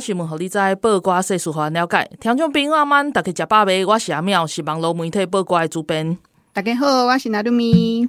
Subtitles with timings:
[0.00, 2.08] 新闻，互你知；报挂世事，互咱了解。
[2.20, 3.84] 听众朋友阿们，大家食饱未？
[3.84, 6.16] 我是阿妙，是网络媒体报瓜的主编。
[6.52, 8.08] 大家好，我是拿杜咪。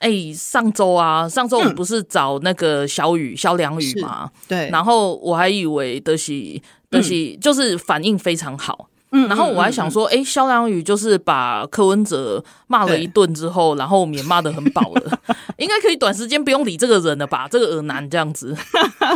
[0.00, 4.30] 哎、欸，上周啊，上周我们不是找那个小雨、萧良宇嘛？
[4.48, 4.68] 对。
[4.70, 8.88] 然后我还以为的是，的是，就是反应非常好。
[9.12, 9.26] 嗯。
[9.28, 15.18] 然后我还想说，哎、欸，萧良宇就是把柯文哲骂了一顿之后，然后我们也骂得很饱了，
[15.56, 17.48] 应该可以短时间不用理这个人了吧？
[17.50, 18.54] 这个恶男这样子。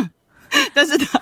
[0.72, 1.20] 但是他。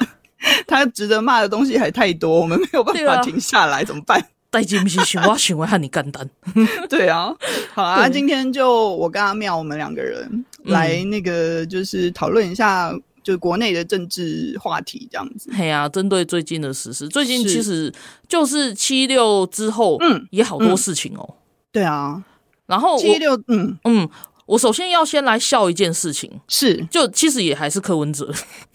[0.67, 4.25] 他值得骂的东西还太多，我们没有办法停下来，啊、怎么办？
[4.51, 6.29] 代金不行，我行为和你干单。
[6.91, 7.35] 对啊，
[7.73, 15.51] 好啊，今天就我跟阿妙，我们两个人来那个，就是讨论一下，就国内的政治话题这样子。
[15.57, 17.91] 嘿啊，针对最近的时事，最近其实
[18.29, 21.37] 就是七六之后，嗯，也好多事情哦、喔嗯。
[21.73, 22.23] 对啊，
[22.67, 23.79] 然后七六，嗯。
[23.85, 24.07] 嗯，
[24.45, 28.31] 我首先要先来笑一件事情，是，就其实也还是柯文哲。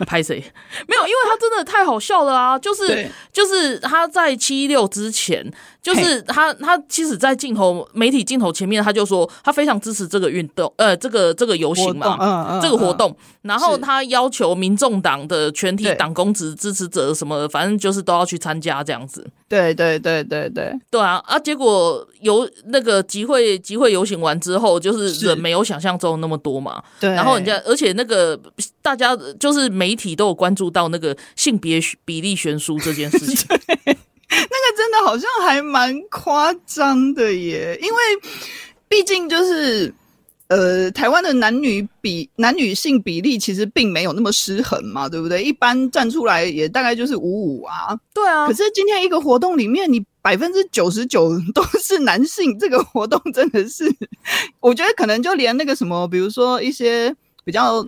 [0.05, 0.37] 拍谁？
[0.89, 2.59] 没有，因为他真的太好笑了啊！
[2.59, 5.45] 就是就是他在七六之前，
[5.83, 13.17] 就是他他其实，在镜头媒体镜头前面，他就说他非常支持这个运动，呃，这个这个游行嘛，嗯嗯，这个活动。
[13.42, 19.27] 然后他要求民众党的全体党工职支持者什么，反正就是都要去参加这样子。
[19.48, 21.39] 对对对对对对啊啊！
[21.39, 26.83] 结果游那个集会集会游行完之后，就是人没有想象中那么多嘛。
[27.01, 28.39] 对，然后人家而且那个
[28.83, 33.45] 大家就是媒体都有关注到那个性别比例悬殊这件事情。
[33.51, 37.98] 那个真的好像还蛮夸张的耶，因为
[38.89, 39.92] 毕竟就是。
[40.50, 45.45] 呃，台湾的男女比男女性比例其实并没有那么失衡嘛，对不对？
[45.45, 47.96] 一般站出来也大概就是五五啊。
[48.12, 48.48] 对啊。
[48.48, 53.84] 可是今天一个活动里面，你百分之九十九都是男性，这个活动真的是，
[54.58, 57.14] 我觉得可能就连那个什么，比如说一些
[57.45, 57.86] 比较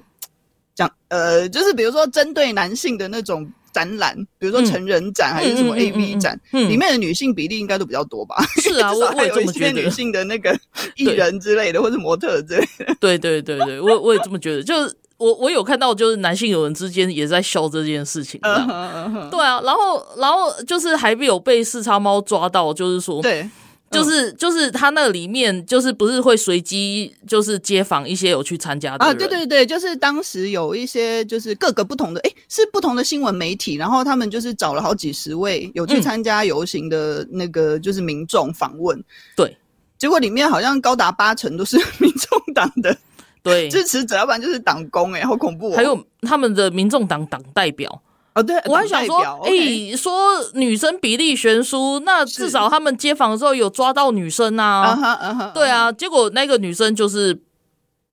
[0.74, 3.50] 讲呃，就是比如说针对男性的那种。
[3.74, 8.36] 展览，比如说成人展还是什么 AV 展，里面的女性比例应该都比较多吧？
[8.60, 9.80] 是啊， 我我也这么觉得。
[9.80, 10.54] 女性的那个
[10.94, 12.94] 艺人之类的，或者模特之类的。
[13.00, 14.62] 对对对对，我我也这么觉得。
[14.62, 18.38] 就是我我有看到，就是男性友人之间也在笑这件事情。
[18.42, 19.30] Uh -huh, uh -huh.
[19.30, 23.48] 对啊，然后然后就是还没有被四叉猫抓到，就是说对。
[23.92, 29.12] 就是就是他那里面就是不是会随机就是街访一些有去参加的啊？
[29.12, 39.04] 对对对，就是当时有一些就是各个不同的诶，是不同的新闻媒体，然后他们就是找了好几十位有去参加游行的那个就是民众访问，嗯、
[39.36, 39.56] 对，
[39.98, 42.96] 结果里面好像高达八成都是民众党的
[43.42, 45.76] 对支持者，要不然就是党工诶，好恐怖、哦！
[45.76, 48.02] 还有他们的民众党党代表。
[48.34, 50.12] 哦，对，我还想说，哎、欸，说
[50.54, 57.40] 女生比例悬殊，那至少他们接访的时候有抓到女生啊，对啊，结果那个女生就是。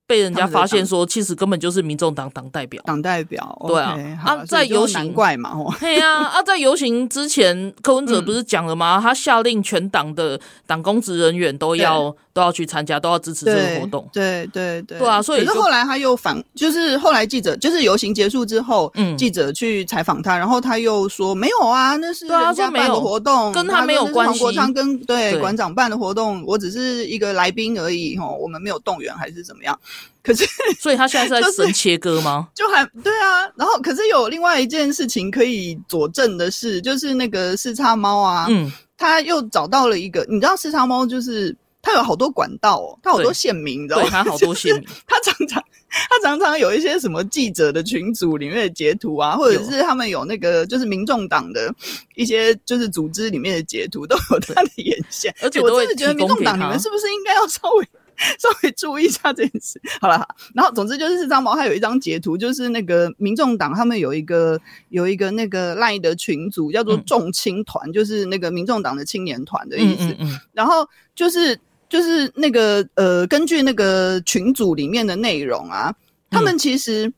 [0.10, 8.98] 被人家发现说，其实根本就是民众党党代表，党代表，对啊，啊，在游行难怪嘛，对啊，啊，在游行之前，柯文哲不是讲了吗？
[8.98, 25.40] 嗯、他下令全党的党公职人员都要都要去参加，都要支持这个活动，对对对，对啊，所以可是后来他又反，就是后来记者就是游行结束之后，嗯，记者去采访他，然后他又说没有啊，那是人家办的活动，跟他没有关系，黄国昌跟对。
[25.40, 29.80] 馆长办的活动，我只是一个来宾而已，吼，我们没有动员还是怎么样。
[30.22, 30.46] 可是，
[30.80, 32.50] 所以他现在是在神切割吗？
[32.54, 44.10] 就还对啊，然后可是有另外一件事情可以佐证的是，就是那个四叉猫啊，嗯，他又找到了一个，你知道四叉猫就是他有好多管道哦，他好多线民，你知道吗？
[44.10, 51.74] 他好多线民， 他常常他常常有一些什么记者的群组里面的截图啊，或者是他们有那个就是民众党的
[52.16, 57.88] 一些就是组织里面的截图，都有他的眼线，而且我真的觉得民众党你们是不是应该要稍微。
[58.38, 70.04] 稍微注意一下这件事，好了，然后总之就是四张猫，他有一张截图，就是那个民众党他们有一个有一个那个 LINE 的群组，叫做众青团，就是那个民众党的青年团的意思。
[70.04, 70.40] 嗯嗯嗯。
[70.54, 75.94] 然后就是就是那个呃，根据那个群组里面的内容啊，
[76.30, 77.12] 他们其实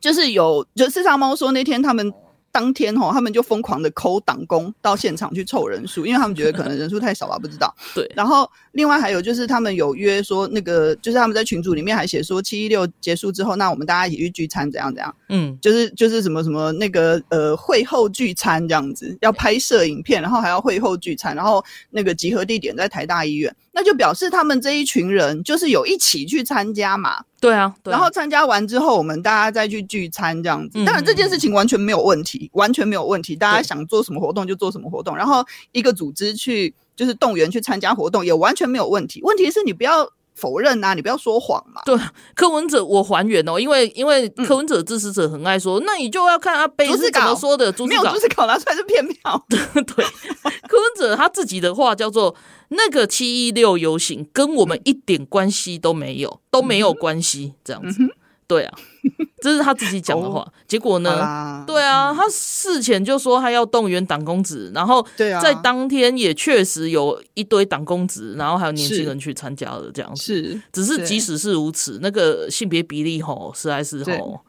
[0.00, 2.12] 就是有，就四叉猫说那天他们。
[2.52, 7.70] 当天吼，他们就疯狂的抠党工到现场去凑人数，因为他们觉得可能人数太少吧，不知道。
[7.94, 15.14] 对，然后另外还有就是他们有约说那个，就是他们在群组里面还写说七一六结束之后，那我们大家一起去聚餐，怎样怎样？
[15.30, 27.24] 嗯，就是就是什么什么那个呃会后聚餐这样子，要拍摄影片，然后还要会后聚餐，然后那个集合地点在台大医院，那就表示他们这一群人就是有一起去参加嘛。
[27.40, 30.84] 对啊，对啊，然后参加完之后，我们大家再去聚餐这样子。
[30.84, 36.74] 当然这件事情完全没有问题，完全没有问题，大家想做什么活动就做什么活动，然后一个组织去。
[36.96, 41.82] 就是动员去参加活动也完全没有问题，问题是你不要否认啊，你不要说谎嘛。
[41.84, 41.96] 对，
[42.34, 49.44] 柯文哲我还原哦，因为因为柯文哲支持者很爱说，嗯、那你就要看阿贝是怎么说的，没有逐字稿拿出来是骗票。
[49.48, 52.34] 对，柯文哲他自己的话叫做
[52.70, 58.02] 那个七一六游行跟我们一点关系都没有，都没有关系这样子。
[58.02, 58.10] 嗯
[58.46, 58.78] 对啊，
[59.42, 60.40] 这是他自己讲的话。
[60.40, 61.64] 哦、结果呢？
[61.66, 70.22] 对啊，他事前就说他要动员党公职，然后在当天也确实有一堆党公职，然后还有年轻人去参加了这样子。
[70.22, 74.40] 是，只是即使是如此，那个性别比例吼，实在是吼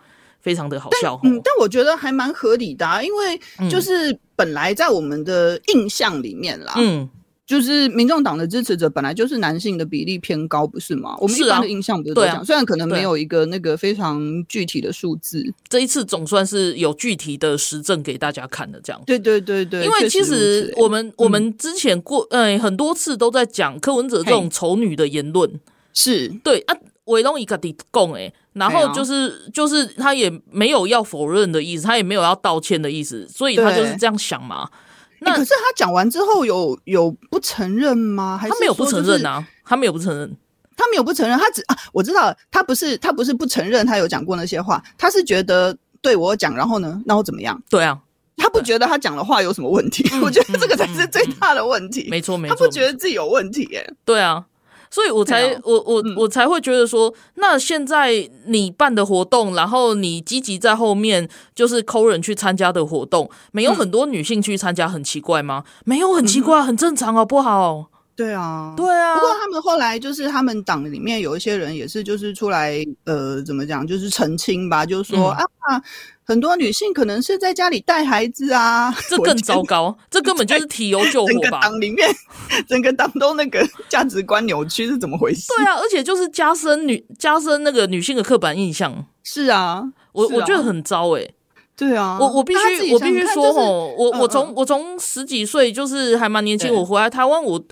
[0.42, 1.20] 非常的好笑。
[1.24, 7.10] 嗯，但我觉得还蛮合理的，啊，因为就是本来在我们的印象里面啦，嗯。
[7.48, 11.16] 就是民众党的支持者本来就是男性的比例偏高，不是吗？
[11.22, 19.02] 我们一般的印象不是这样，啊啊、虽然可能没有一个那个非常具体的数字，这一次总算是有具体的实证给大家看的这样。
[19.06, 25.50] 对对对对，因为其实我们、欸、我们之前过呃、欸、很多次都在讲柯文哲这种丑女的言论，
[25.94, 34.70] 是对啊，维龙一个底供哎，然后就是、啊、就是他也没有要否认的意思，他也没有要道歉的意思，所以他就是这样想嘛。
[35.20, 38.38] 那、欸、可是他讲完之后有有不承认吗？
[38.38, 39.48] 还是、就是、他没有不承认啊？
[39.66, 40.38] 他没有不承认，
[40.76, 47.62] 他没有不承认，他只啊，我知道他不是他不是不承认，他有讲过那些话，他是觉得对我讲，然后呢，那我怎么样？
[47.70, 48.00] 对啊，
[48.38, 52.08] 他不觉得他讲的话有什么问题，我觉得这个才是最大的问题。
[52.10, 53.94] 没错没错，他不觉得自己有问题耶、欸。
[54.06, 54.46] 对啊。
[54.90, 65.64] 所以我才、啊、我我我才会觉得说，那现在你办的活动，然后你积极在后面就是抠人去参加的活动，没有很多女性去参加，很奇怪吗？
[65.86, 67.88] 没有很奇怪，很正常，好不好？
[68.16, 69.14] 对啊，对啊。
[69.14, 75.84] 不过他们后来就是他们党里面有一些人也是就是出来呃怎么讲，就是澄清吧，就是说、嗯、啊，
[76.28, 81.32] 很多女性可能是在家里带孩子啊，这更糟糕， 这根本就是提油救火吧。
[81.32, 82.08] 整个党里面，
[82.68, 85.48] 整个党都那个价值观扭曲是怎么回事？
[85.56, 89.06] 对啊，而且就是加深女加深那个女性的刻板印象。
[89.24, 91.34] 是啊，我我觉得很糟哎、欸。
[91.78, 97.64] 对啊，我我必须我必须说哦，我我从我从十几岁就是还蛮年轻，我回来台湾我。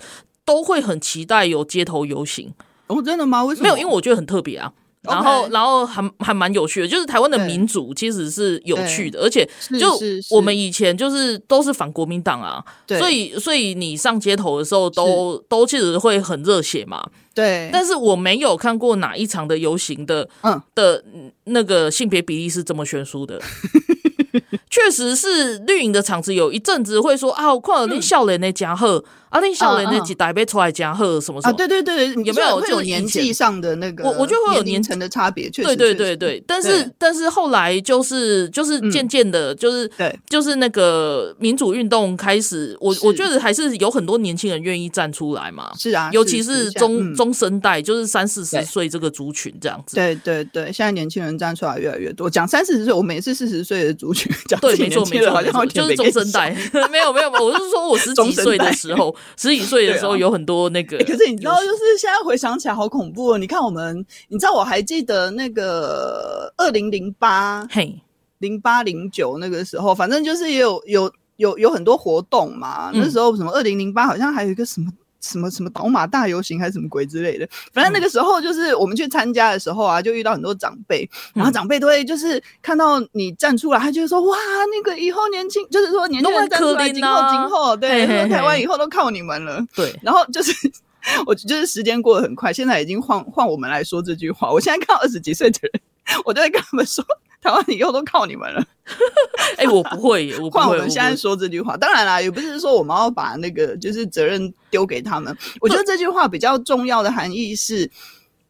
[0.46, 2.54] 都会很期待有街头游行
[2.86, 3.42] 哦，真的吗？
[3.42, 3.64] 为什么？
[3.64, 4.72] 没有，因为我觉得很特别啊。
[5.06, 9.48] 然后.然后还还蛮有趣的，就是台湾的民主其实是有趣的，而且
[9.78, 9.98] 就
[10.30, 17.08] 我们以前就是都是反国民党啊，所以所以你上街头的时候都都其实会很热血嘛。
[17.34, 21.04] 对，但是我没有看过哪一场的游行的，嗯，的
[21.44, 23.40] 那个性别比例是这么悬殊的。
[24.70, 31.56] 确实是绿营的场子，有一阵子会说啊，我看到你少年的加贺，啊，你少年的几代被出来加贺什么什么？
[31.56, 34.04] 对对对，有没有会有年纪上的那个？
[34.04, 35.68] 我我觉得会有年龄层的差别，确实。
[35.68, 45.72] 对对对对，但是但是后来就是就是渐渐的，就是对，就是那个民主运动开始，我我觉得还是有很多年轻人愿意站出来嘛。
[45.78, 49.96] 是啊，尤其是中中生代，就是三四十岁这个族群这样子。
[49.96, 52.30] 对对对，现在年轻人站出来越来越多。
[52.30, 54.58] 讲三四十岁，我们也是四十岁的族群 讲。
[54.60, 56.50] 对，没错没错，没错，就是中生代。
[56.90, 60.98] 没有没有，我是说我十几岁的时候，十几岁的时候有很多那个。
[60.98, 63.38] 可是你知道，就是现在回想起来好恐怖哦。
[63.38, 68.00] 你看我们，你知道我还记得那个二零零八，嘿，
[68.38, 72.90] 零八零九那个时候，反正就是也有有有有很多活动嘛。
[72.92, 74.90] 那时候什么二零零八，好像还有一个什么。
[75.30, 84.36] 什么什么倒马大游行还是什么鬼之类的，反正那个时候就是我们去参加的时候啊，就遇到很多长辈，然后长辈都会就是看到你站出来，他就会说哇，
[84.72, 89.60] 那个以后年轻，就是说年轻人站出来，今后今后，对，说台湾以后都靠你们了。
[89.74, 90.52] 对，然后就是
[91.26, 94.50] 我就是时间过得很快，现在已经换换我们来说这句话。
[94.50, 95.82] 我现在看到二十几岁的人，
[96.24, 97.04] 我都会跟他们说。
[97.42, 98.64] 台湾以后都靠你们了，
[99.56, 100.60] 哎、欸，我不会，我不会。
[100.60, 105.36] 换我们现在说这句话，当然啦，也不是说我们要把那个就是责任丢给他们。
[105.60, 107.88] 我觉得这句话比较重要的含义是，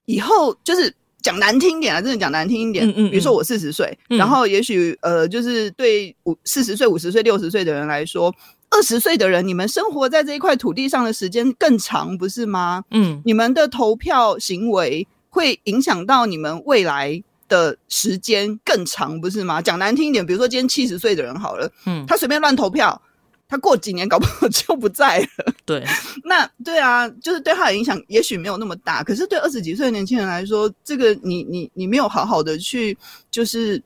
[0.07, 2.89] 以后就是讲难听一点啊，真的讲难听一点。
[2.89, 8.35] 嗯嗯嗯，比如说我四十岁，然后也许呃，就是对五四十岁、五十岁、六十岁的人来说，
[8.71, 12.85] 二十岁的人，你们生活在这一块土地上的时间更长，不是吗？
[12.93, 17.23] 嗯，你们的投票行为会影响到你们未来。
[17.49, 19.61] 的时间更长，不是吗？
[19.63, 23.01] 讲难听一点，比如说今天七十岁的人好了，嗯，他随便乱投票，
[23.49, 25.55] 他过几年搞不好就不在了。
[25.65, 25.85] 对，
[26.25, 32.97] 那对啊，就是对他的影响也许没有那么大，可是对二十几岁的年轻人来说，这个你你你没有好好的去
[33.31, 33.83] 就是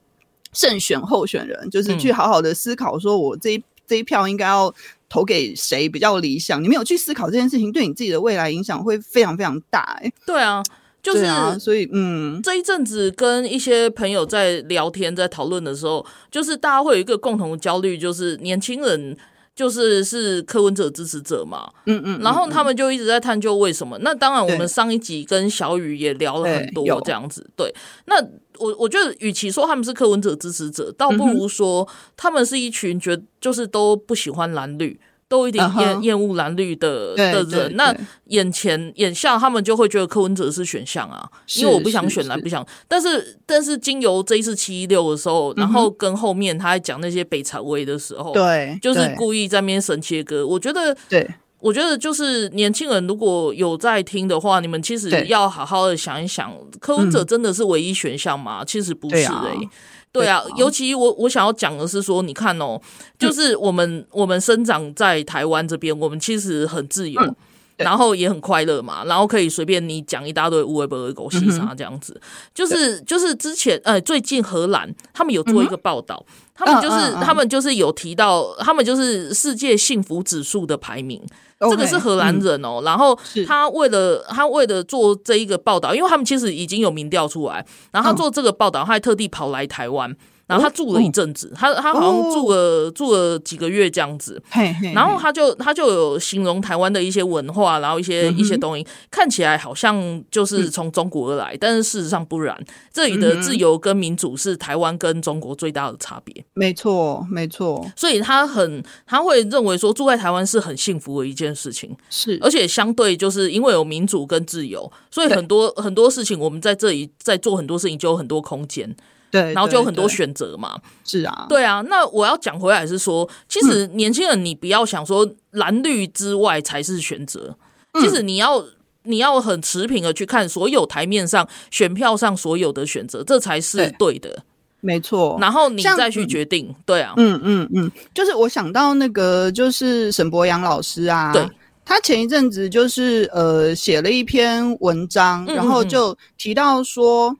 [0.52, 4.74] 慎选候选人，就是去好好的思考，说我这一、嗯、这一票应该要
[5.08, 6.62] 投给谁比较理想。
[6.62, 10.06] 你没有去思考这件事情，对你自己的未来影响会非常非常大、欸。
[10.06, 10.62] 哎，对啊。
[11.02, 19.16] 就是，啊、所以嗯，这一阵子跟一些朋友在聊天，在讨论的时候，就是大家会有一个共同的焦虑，就是年轻人
[19.54, 23.98] 就是是柯文哲支持者嘛，嗯嗯，然后他们就一直在探究为什么。
[24.00, 27.74] 那当然，我们上一集跟小雨也聊了很多这样子，对。
[28.06, 28.16] 那
[28.58, 35.00] 我我觉得，与其说他们是柯文哲支持者，倒不如说他们是一群觉得就是都不喜欢蓝绿。
[35.30, 37.94] 都有点厌厌恶蓝绿的的人，那
[38.24, 42.66] 眼前眼下他们就会觉得柯文哲是选项啊，因为我不想选蓝，不想。
[42.88, 50.44] 但是但是经由这一次七一六的时候，然后跟后面他在讲那些北朝威的时候，对，就是故意在那边神切割。
[50.44, 51.24] 我觉得，对，
[51.60, 58.64] 我觉得就是年轻人如果有在听的话，你们其实要好好的想一想，柯文哲真的是唯一选项吗？
[58.64, 59.68] 其实不是诶。
[60.12, 62.80] 对啊，尤其我我想要讲的是说，你看哦，
[63.16, 67.36] 就是我们、嗯、我们生长在台湾这边，我们其实很自由，嗯、
[67.80, 72.22] 然后也很快乐嘛，然后可以随便你讲一大堆乌龟伯狗西啥这样子，嗯、
[72.54, 81.20] 就是就是之前呃最近荷兰他们有做一个报道，嗯、他们就是、他们就是有提到，他们就是世界幸福指数的排名。
[81.58, 90.16] Okay, 这个是荷兰人哦，嗯、然后他为了他为了做这一个报道，因为他们其实已经有民调出来，然后他做这个报道，他还特地跑来台湾。
[90.50, 102.58] 然后他住了一阵子，他他好像住了、哦、住了几个月这样子，嘿嘿嘿，然后他就他就有形容台湾的一些文化，然后一些、嗯、一些东西看起来好像就是从中国而来，嗯、但是事实上不然，
[102.92, 106.44] 这里的自由跟民主是台湾跟中国最大的差别。
[106.54, 107.88] 没错，没错。
[107.94, 118.96] 所以他很他会认为说住在台湾是很幸福的一件事情，是，而且相对就是因为有民主跟自由，所以很多很多事情我们在这里在做很多事情就有很多空间。
[119.30, 121.80] 对，然后就有很多选择嘛，是啊，对啊。
[121.88, 127.54] 那我要讲回来是说，其实年轻人，你不要想说蓝绿之外才是选择，
[127.92, 128.64] 嗯、其实你要
[129.04, 134.18] 你要很持平的去看所有台面上选票上所有的选择，这才是对。
[134.18, 134.42] 的，对
[134.80, 135.38] 没错。
[135.40, 141.48] 然后你再去决定，对啊，嗯嗯嗯，就是我想到那个就是沈博洋老师啊，对，
[141.84, 147.32] 他前一阵子就是呃写了一篇文章，然后就提到说，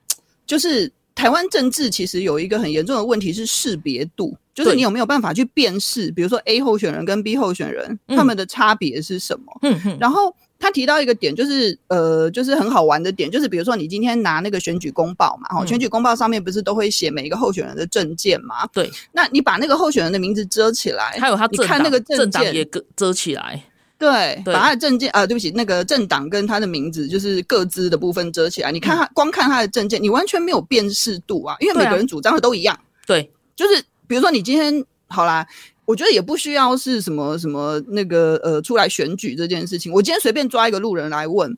[0.47, 0.93] 就是。
[1.21, 9.53] 台湾政治其实有一个很严重的问题是识别度，就是你有没有办法去辨识，比如说 A 候选人跟 B 候选人他们的差别是什么？
[10.01, 18.67] 然后他提到一个点，就是呃，就是很好玩的点，就是比如说你今天拿那个选举公报嘛，哈，选举公报上面不是都会写每一个候选人的证件嘛？
[18.73, 18.91] 对。
[19.13, 23.63] 那你把那个候选人的名字遮起来，还有他你看那个证件也遮起来。
[24.01, 28.73] 对，把他的证件啊，对不起，那个政党跟他的名字就是各自的部分遮起来。
[28.73, 32.81] 你看他，光看他的证件，你完全没有辨识度啊，因为每个人主张的都一样。
[33.07, 35.47] 对，就是比如说你今天好啦，
[35.85, 39.93] 我觉得也不需要是什么什么那个呃出来选举这件事情。
[39.93, 41.55] 我今天随便抓一个路人来问，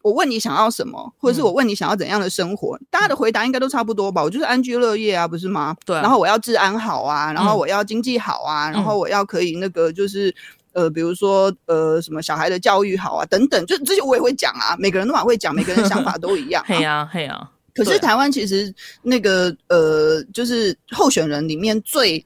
[0.00, 4.22] 我问你想要什么，或者是我问你想要怎样的生活，大家的回答应该都差不多吧？
[4.22, 5.76] 我就是安居乐业啊，不是吗？
[5.84, 5.94] 对。
[5.96, 10.34] 然后我要治安好啊，然后我要经济好啊，然后我要可以那个就是。
[10.72, 14.76] 呃，比如说，呃，什么小孩的教育好啊，等等，就这些我也会讲啊。
[14.78, 16.66] 每个人都蛮会讲，每个人想法都一样， 啊。
[16.68, 17.50] 嘿呀，嘿呀。
[17.74, 22.24] 可是台湾其实那个呃，就是候选人里面最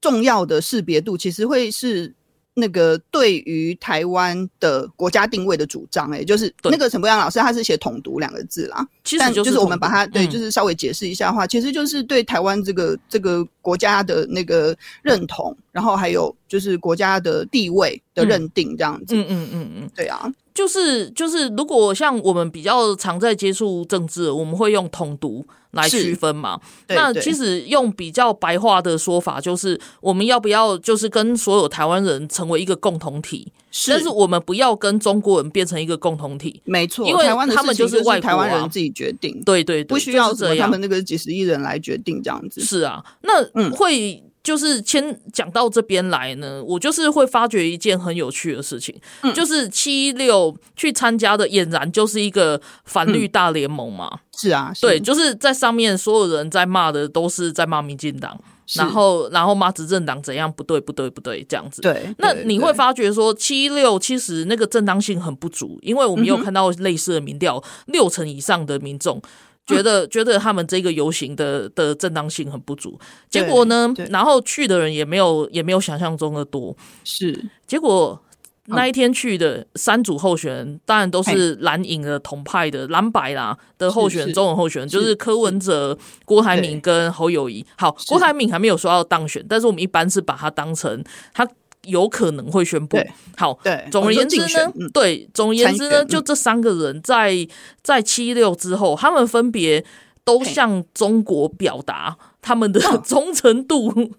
[0.00, 2.14] 重要的识别度，其实会是。
[2.58, 8.88] 那个对于台湾的国家定位的主张，欸，哎，就是那个陈伯阳老师，他是写“统独”两个字啦。
[9.04, 19.14] 其实就是我们把它对，就是稍微解释一下的话，嗯、其实就是对台湾这个这个国家的那个认同，然后还有就是国家的地位的认定这样子。
[19.14, 25.46] 嗯嗯嗯嗯，对啊，就是就是，如果像我们比较常在接触政治，我们会用“统独”。
[25.72, 26.58] 来区分嘛？
[26.88, 33.52] 那其实用比较白话的说法，就是我们要不要就是跟所有台湾人成为一个共同体？
[33.70, 36.62] 是，但是我们不要跟中国人变成一个共同体。
[36.64, 39.38] 没错，因为他们就是外台湾人自己决定。
[39.44, 42.62] 对对对，不需要他们那个几十亿人来决定这样子。
[42.62, 44.22] 是啊，那会。
[44.46, 54.08] 嗯就是先讲到这边来呢，我就是会发觉一件很有趣的事情，嗯、就是七一六去参加的俨然就是一个反绿大联盟嘛。
[54.12, 58.40] 嗯、是啊，是对，就是在上面所有人在骂的都是在骂民进党，
[58.74, 61.82] 然后然后骂执政党怎样不对不对不对这样子。
[61.82, 69.20] 对，那你会发觉说七一六其实那个正当性很不足，因为我们有看到类似的民调，嗯、六成以上的民众。
[69.66, 72.98] 觉得觉得他们这个游行的的正当性很不足。
[73.28, 76.76] 结果呢，然后去的人也没有也没有想象中的多。
[77.04, 78.22] 是，结果
[78.66, 87.66] 那一天去的三组候选人，当然都是蓝营的同派的蓝白啦的候选人，中文候选人就是柯文哲、郭台铭跟侯友谊。
[87.76, 91.02] 好，郭台铭还没有说要当选，但是我们一般是把他当成
[91.34, 91.46] 他。
[91.86, 92.98] 有可能会宣布。
[93.36, 97.46] 好，对，总而言之呢，嗯、对，总而言之呢，就这三个人在
[97.82, 99.84] 在七六之后，他们分别
[100.24, 103.92] 都向中国表达他们的 忠诚度。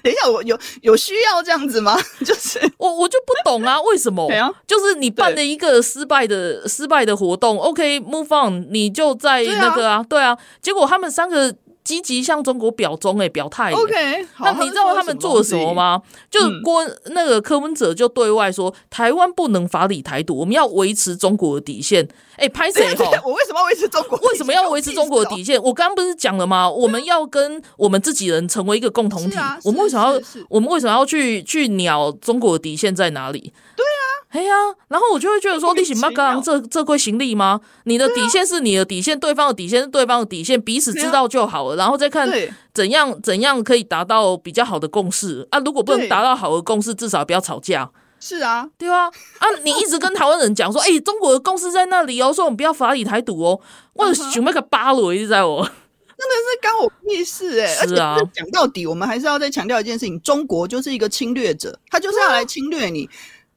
[0.00, 1.98] 等一下，我有有需要这样子吗？
[2.24, 4.30] 就是我我就不懂啊，为什么？
[4.64, 11.54] 就是你办了一个失败的失败的活动，OK，move on，你就在那个啊，对啊，结果他们三个。
[11.84, 13.72] 积极向中国表忠诶，表态。
[13.72, 16.00] OK，那你知道他们做了什么吗？
[16.30, 22.08] 就是郭那个柯文哲就对外说，台湾不能法理台独，我们要维持中国的底线。
[22.36, 23.04] 哎，拍谁哈？
[23.24, 24.18] 我为什么要维持中国？
[24.28, 25.62] 为什么要维持中国的底线？
[25.62, 26.68] 我刚刚不是讲了吗？
[26.68, 29.36] 我们要跟我们自己人成为一个共同体。
[29.64, 30.20] 我们为什么要？
[30.48, 33.52] 我们为什么要去去鸟中国的底线在哪里？
[33.76, 34.01] 对啊。
[34.32, 34.54] 哎呀，
[34.88, 36.10] 然后我就会觉得说，你行吗？
[36.10, 37.60] 刚刚这这会行李吗？
[37.84, 42.26] 你的底线是你的底线，对方的底线是对方的底线，彼此知道就好了，然后再看
[42.72, 45.58] 怎样怎样可以达到比较好的共识啊。
[45.58, 47.90] 如果不能达到好的共识，至少不要吵架。
[48.18, 53.60] 是啊，对啊，啊，你一直跟台湾人讲说， 哎，中国的共识在那里哦，说我们不要法理台独哦，
[53.92, 57.66] 我准备个巴罗一直在我，真的是干我屁事哎！
[57.86, 63.10] 是啊，讲到底，我们还是要再强调一件事情：中国就是一个侵略者，他就是要来侵略你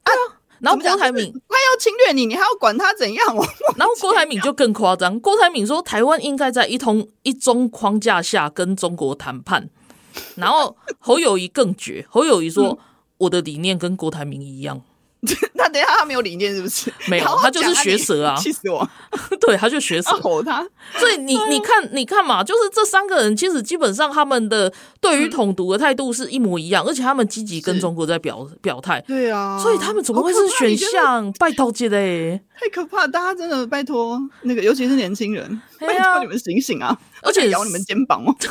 [0.04, 0.12] 啊。
[0.66, 3.36] 然后郭台铭他要侵略你，你还要管他怎样？
[3.78, 9.70] 然后郭台铭就更夸张，郭台铭说台湾应该在一通一中框架下跟中国谈判。
[10.36, 12.78] 然后侯友谊更绝，侯友谊说、嗯、
[13.18, 14.82] 我的理念跟郭台铭一样。
[15.54, 16.92] 那等一下他没有理念是不是？
[17.08, 18.36] 没有，他就是学舌啊！
[18.36, 18.88] 气死我！
[19.42, 20.66] 对，他就学舌吼他。
[20.98, 29.02] 所以你你看你看嘛，就是这三个人其实基本上他们的对于统独的态度是一模一样，而且他们积极跟中国在表表态。
[29.08, 31.32] 对啊，所以他们怎么会是选项？
[31.34, 32.42] 拜托姐嘞！
[32.60, 33.06] 太可怕！
[33.06, 36.98] 大家真的拜托那个，尤其是年轻人，拜托你们醒醒啊！
[37.22, 38.34] 而且咬你们肩膀哦。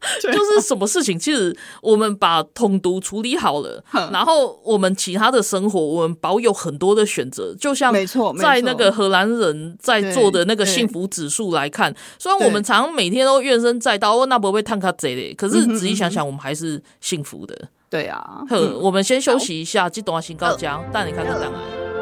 [0.20, 7.54] 就是什么事情，其实我们把统独处理好了，然后我们其他的生活，我们保有很多的选择。
[7.58, 17.68] 就像没错在那个荷兰人在做的那个幸福指数来看，虽然我们常常每天都怨声载道，那不会探卡贼嘞，可是仔细想想，我们还是幸福的。
[17.88, 21.99] 对啊，呵，我们先休息一下，这段先告讲，带你看看档案。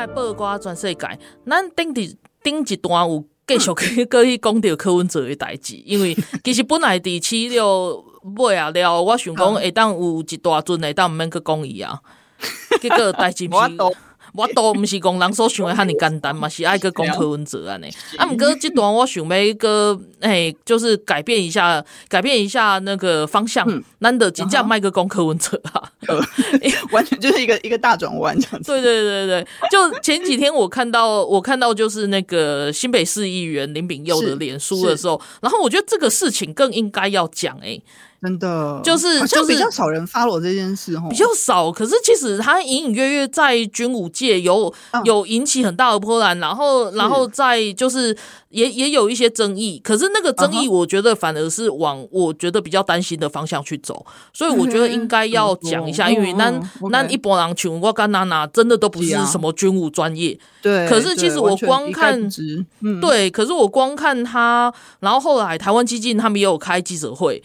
[0.00, 8.02] 在八卦全世界，咱顶一顶一段有继续去过 去讲着柯文哲的代志，因为 其实本来第七六
[8.38, 12.00] 尾啊了，我想讲会当有一大阵会当毋免去讲伊啊，
[12.80, 13.96] 结果代志毋是。
[14.34, 17.88] 我都毋是讲人所想的遐尔简单嘛，是爱个讲柯文哲安尼。
[18.16, 23.66] 啊，毋过这段我想要一个，哎，就是改变一下，改变一下那个方向。
[23.98, 25.92] 难得真正卖个讲柯文哲啊，
[26.92, 28.72] 完全就是一个一个大转弯这样子。
[28.72, 37.80] 对对对对，就前几天我看到，我看到就是那个新北市议员林炳佑的脸书的时候，然后我觉得这个事情更应该要讲哎。
[38.22, 38.80] 真的。
[38.84, 41.70] 就是就是比较少人 follow 这件事哦，比较少。
[41.72, 44.72] 可是其实他隐隐约约在军武界有
[45.04, 48.16] 有引起很大的波澜，然后然后在就是
[48.50, 49.80] 也也有一些争议。
[49.82, 54.04] 可是那个争议，我觉得反而是往我觉得比较担心的方向去走。
[54.32, 56.52] 所以我觉得应该要讲一下，因为那
[56.90, 60.38] 那一波狼群我跟娜娜真的都不是什么军武专业。
[60.62, 62.28] 对，可是其实我光看，
[63.00, 67.42] 对，可是我光看他，然后后来台湾基金他们也有开记者会。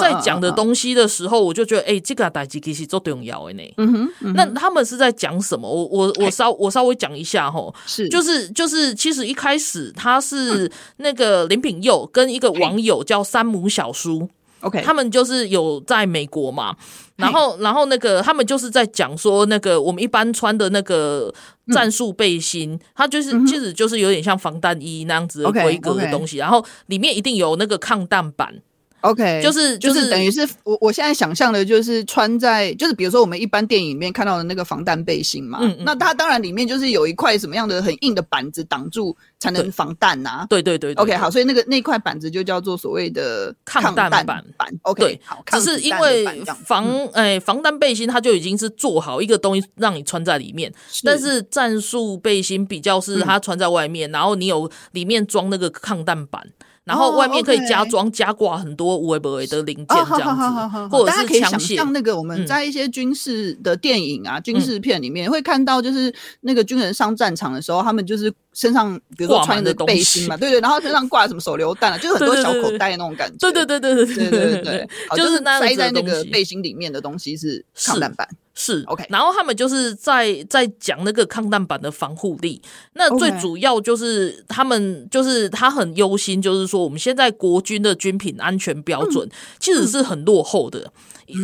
[0.00, 3.62] 在讲的东西的时候，我就觉得，哎、欸，这个代志其实做重要的呢。
[3.76, 5.70] 嗯，嗯哼，那他们是在讲什么？
[5.70, 14.28] 我我我稍我稍微讲一下哈，是，就是就是，其实一开始他是是那个林炳佑跟一个网友叫山姆小叔
[14.60, 16.76] ，OK，他们就是有在美国嘛，
[17.16, 21.32] 然后然后那个他们就是在讲说那个我们一般穿的那个
[21.72, 26.42] 战术背心，嗯、它就是其实就是有点像防弹衣那样子的规格的东西，okay, okay.
[26.42, 28.62] 然后里面一定有那个抗弹板。
[29.00, 40.46] OK，就是就是、等于是我我现在想象的就是穿在就是比如说我们一般电影里面看到的那个防弹背心嘛，嗯嗯，那它当然里面就是有一块什么样的很硬的板子挡住才能防弹呐、啊。
[40.50, 44.26] 对对对，，OK 好，所以那个那块板子就叫做所谓的抗弹板。
[44.26, 44.44] 板
[44.82, 46.26] OK，对，好，只是因为
[46.64, 56.44] 防诶、欸、防弹背心它就已经是做好一个东西让你穿在里面，是但是战术背心比较是它穿在外面，嗯、然后你有里面装那个抗弹板。
[56.88, 61.76] 然后外面可以加装、加挂很多无为不为的零件，这样子，或者是枪械。
[61.76, 73.36] 像那个我们在一些军事的电影啊、军事片里面会看到，就是那个军人上战场的时候，他们就是身上比如说穿的背心嘛，对对，然后身上挂什么手榴弹啊， 就是很多小口袋的那种感觉。
[73.38, 78.28] 对对对对对对对对，就是塞在那个背心里面的东西是抗弹板。
[78.60, 82.60] 是 OK，然后他们就是在在讲那个抗弹板的防护力。
[82.94, 89.28] 那最主要就是他们就是他很忧心，就是说我们现在国军的军品安全标准
[89.60, 90.92] 其实是很落后的，嗯、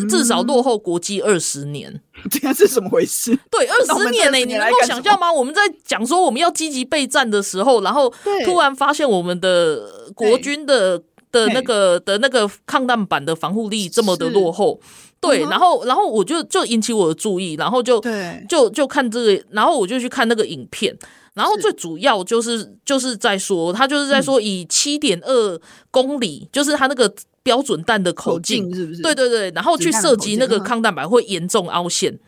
[0.08, 2.00] 至少落后国际二十年。
[2.30, 3.38] 这样是怎么回事？
[3.50, 5.32] 对，二十年呢、欸，你能够想象吗？
[5.32, 8.12] 我们在讲说我们要积极备战的时候，然后
[8.44, 10.98] 突然发现我们的国军的
[11.30, 14.80] 的那个的那个抗弹板的防护力这么的落后。
[15.20, 18.44] 对，然后，然后我就就引起我的注意，然后就对。
[18.46, 20.94] 就就看这个，然后我就去看那个影片，
[21.32, 25.58] 然后最主要就是就是在说，他就是在说以七点二
[25.90, 27.10] 公里，就是他那个
[27.44, 29.02] 标准弹的口径，是不是？
[29.02, 32.18] 对对对，然后去射击那个抗蛋白会严重凹陷。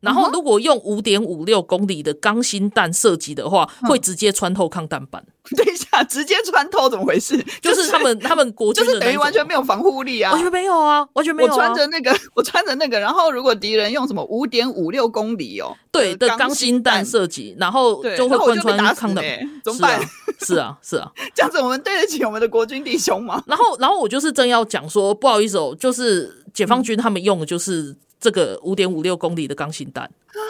[0.00, 5.24] 然后，如果用五点五六公里的钢芯弹射击的话，会直接穿透抗弹板。
[5.56, 7.36] 等一下，直接穿透怎么回事？
[7.62, 11.52] 就是他们他们国军就是等于完全没有防护力啊，完全没有啊，完全没有。
[11.52, 19.24] 我穿着那个， 我穿着那个，然后如果敌人用什么五点五六公里哦，对的钢芯弹射击，然后就会贯穿抗弹板。
[19.64, 20.00] 怎么办？
[20.40, 23.42] 是啊，是啊，这样子我们对得起我们的国军弟兄吗？
[23.46, 27.96] 然后，然后我就是正要讲说，不好意思哦，就是解放军他们用的就是。
[28.20, 30.40] 这个五点五六公里的钢芯弹啊，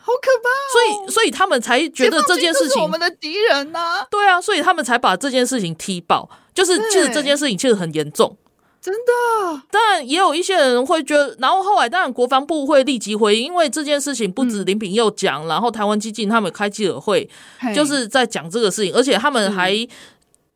[0.00, 0.48] 好可怕！
[0.72, 4.06] 所以，所以他们才觉得这件事情我们的敌人呐。
[4.10, 6.28] 对啊，所以他们才把这件事情踢爆。
[6.54, 8.36] 就是其实这件事情其实很严重，
[8.80, 9.62] 真的。
[9.70, 17.28] 但也有一些人会觉得，然后后来当然国防部会立即回应，因为这件事情不止林炳佑讲，然后台湾基金他们开记者会，
[17.74, 19.74] 就是在讲这个事情，而且他们还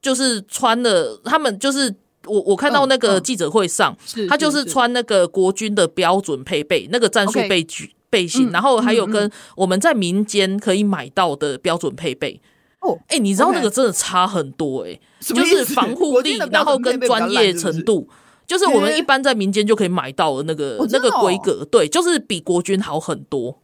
[0.01, 1.93] 就是穿了，他们就是。
[2.29, 12.41] 我我看到那个记者会上，嗯嗯、他就是穿那个国军的标准配备，那个战术背具背心然后还有跟我们在民间可以买到的标准配备。
[12.81, 18.09] 哦，哎、欸，你知道那个真的差很多哎、欸，就是防护力，然后跟专业程度，
[18.47, 23.59] 就是我们一般在民间就可以买到的那个、欸、那个规格，对，就是比国军好很多。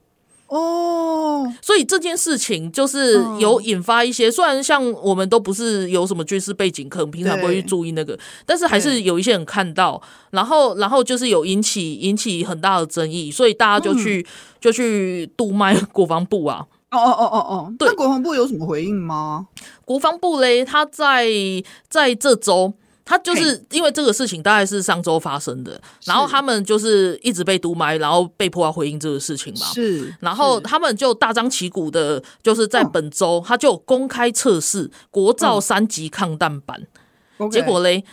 [0.57, 14.25] 哦，所以这件事情就是有引发一些，虽然像我们都不是有什么军事背景，可能平常不会去注意那个，但是还是有一些人看到，然后然后就是有引起引起很大的争议，所以大家就去
[14.61, 16.65] 就去督卖国防部啊。
[16.93, 19.49] 哦哦哦哦哦，对，那国防部有什么回应吗？
[19.85, 21.27] 国防部嘞，他在
[21.89, 22.75] 在这周。
[23.05, 29.67] 他就是因为这个事情大概是上周发生的，然后他们就是一直被毒埋，然后被迫要回应这个事情嘛。
[29.67, 36.87] 是，然后他们就大张旗鼓的，就是在本周他就公开测试国造三级抗弹板，
[37.51, 38.05] 结果嘞，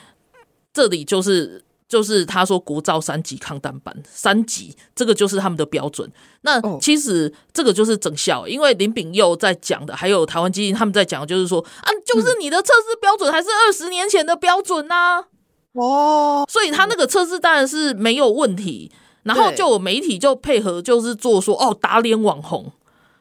[0.74, 1.64] 这里就是。
[1.92, 6.10] 就是他说国造三级抗弹板，三级这个就是他们的标准。
[6.44, 15.26] 那其实这个就是整效，因为林炳佑在讲的，还有台湾基金他们在讲，就是说啊，就是你的测试标准还是二十年前的标准呐、啊。
[15.74, 18.90] 哦，所以他那个测试当然是没有问题。
[19.24, 22.72] 然后就有媒体就配合，就是做说哦打脸网红，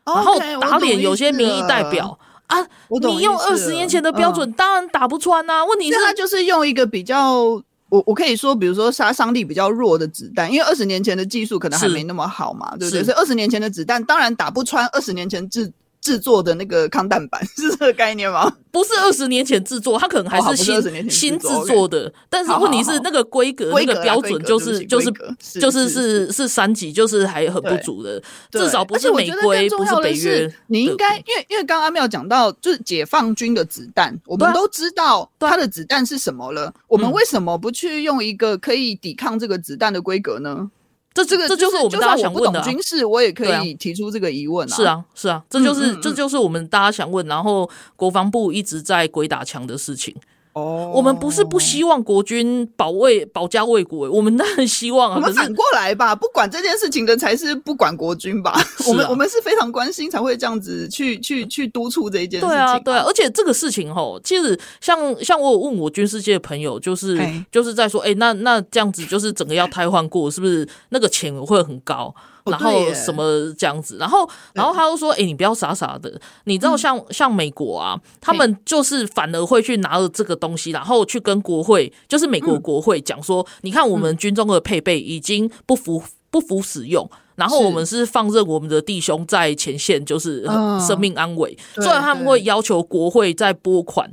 [0.06, 2.66] 然后打脸有些民意代表啊，
[3.02, 5.64] 你用二十年前的标准，当然打不穿呐、啊。
[5.66, 7.62] 问题是，他就是用一个比较。
[7.90, 13.04] 我我可以说，比如说杀伤力比较弱的子弹，因为二十年前的技术可能还没那么好嘛，对不对？
[13.04, 15.70] 所以二十年前的子弹当然打不穿二十年前制
[16.10, 18.52] 制作的那个抗弹板， 是这个概念吗？
[18.72, 22.12] 不是二十年前制作，它可能还是新新制作的。
[22.28, 25.12] 但是问题是那个规格那个标准就是就是
[25.60, 28.20] 就是是是三级，就是还很不足的。
[28.50, 30.52] 至少不是美规，不是北约。
[30.66, 36.72] 你应该因为因为刚刚阿妙讲到，就是解放军的子弹，我们都知道它的子弹是什么了。
[36.88, 40.70] 我们为什么不去用一个可以抵抗这个子弹的规格呢？
[41.12, 42.64] 这这个这就是我们大家想问的、啊。
[42.64, 44.76] 军事我也可以提出这个疑问啊。
[44.76, 50.14] 是啊，是啊，这就是嗯嗯嗯这就是我们大家想问，然后国防部一直在鬼打墙的事情。
[50.52, 55.16] 哦，oh, 我们不是不希望国军保卫保家卫国，我们当然希望啊。
[55.16, 58.50] 我们反过来吧，不管这件事情的才是不管国军吧。
[58.58, 62.56] 啊、我们我们是非常关心，才会这样子去去去督促这一件事情、啊。
[62.56, 67.16] 对啊，对啊，而且这个事情吼，其实像像我有问我军事界的朋友，就是
[67.52, 72.12] 就是在说，哎、欸，那那这样子就是整个要瘫痪过，是不是那个钱会很高？
[72.44, 90.44] 然后什么这样子，然后然后他又说：“哎，你不要傻傻的，你知道像像美国啊，他们就是反而会去拿了这个东西，然后去跟国会，就是美国国会讲说，你看我们军中的配备已经不符不符使用，然后我们是放任我们的弟兄在前线，就是
[90.86, 94.10] 生命安危，所以他们会要求国会再拨款，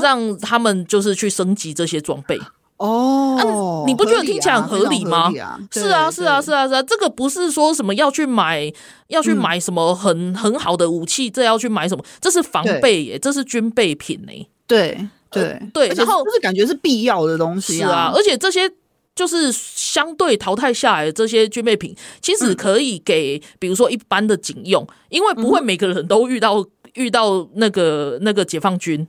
[0.00, 2.40] 让他们就是去升级这些装备。”
[2.82, 5.30] 哦、啊，你不觉得听起来很合理吗？
[5.30, 8.72] 理啊是啊，是啊，是啊，是啊，这个不是说什么要去买，
[9.06, 12.04] 要去买什么很、嗯、很好的武器，这要去买什么？
[12.20, 14.32] 这是防备耶，这是军备品呢。
[14.66, 14.98] 对
[15.30, 17.86] 对、呃、对，然后就是感觉是必要的东西啊。
[17.86, 18.68] 是啊，而且这些
[19.14, 29.06] 就是相对淘汰下来的这些军备品，其实可以给，嗯、比如说一般的警用，因为不会每个人都遇到、嗯、遇到那个那个解放军。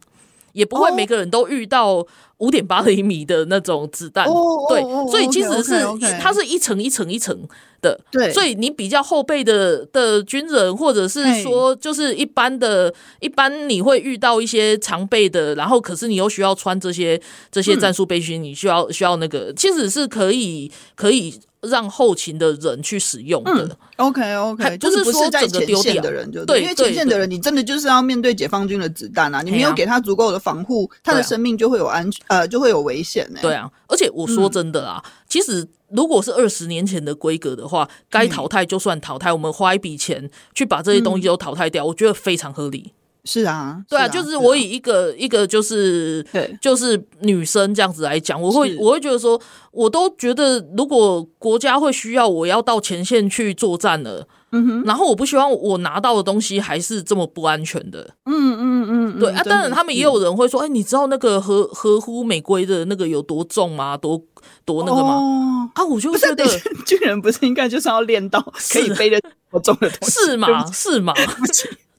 [0.54, 2.06] 也不会每个人都遇到
[2.38, 6.20] 五点八厘米的那种子弹，哦、对，哦、所以其实是 okay, okay, okay.
[6.20, 7.38] 它是一层一层一层
[7.82, 21.40] 的，对，所以你比较后备的的军人，或者是说就是一般的，一般你会遇到一些常备的，然后可是你又需要穿这些这些战术背心，嗯、你需要需要那个，其实是可以可以。
[21.64, 23.52] 让后勤的人去使用的。
[23.54, 33.40] 嗯，OK OK，就是不是在前线的人就对，因为前线的人你真的就是要面对解放军的子弹啊，你没有给他足够的防护，他的生命就会有安全呃就会有危险呢。
[33.42, 42.94] 对啊，而且我说真的啊，其实如果是二十年前的规格的话，该淘汰就算淘汰，我们花一笔钱去把这些东西都淘汰掉，我觉得非常合理。
[43.26, 49.40] 是啊，对啊，就是我以一个一个就是对，就是女生这样子来讲，我会我会觉得说，
[49.72, 63.96] 我都觉得如果国家会需要我要到前线去作战了，嗯哼，然后我不希望我拿到的东西还是这么不安全的，嗯嗯嗯，对啊，当然他们也有人会说，哎，你知道那个合合乎美规的那个有多重吗？
[63.96, 64.22] 多
[64.66, 65.72] 多那个吗？
[65.76, 66.46] 啊，我就觉得
[66.86, 68.42] 军人不是应该就是要练到
[68.74, 69.18] 可以背得
[69.50, 70.70] 多重的东西，是吗？
[70.74, 71.14] 是吗？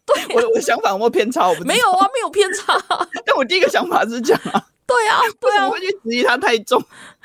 [0.06, 1.48] 对，我我的想法有没有偏差？
[1.48, 2.78] 我不没有啊，没有偏差。
[3.24, 6.82] 但我第一个想法是这样啊， 对啊，对啊，我会去质疑他太重。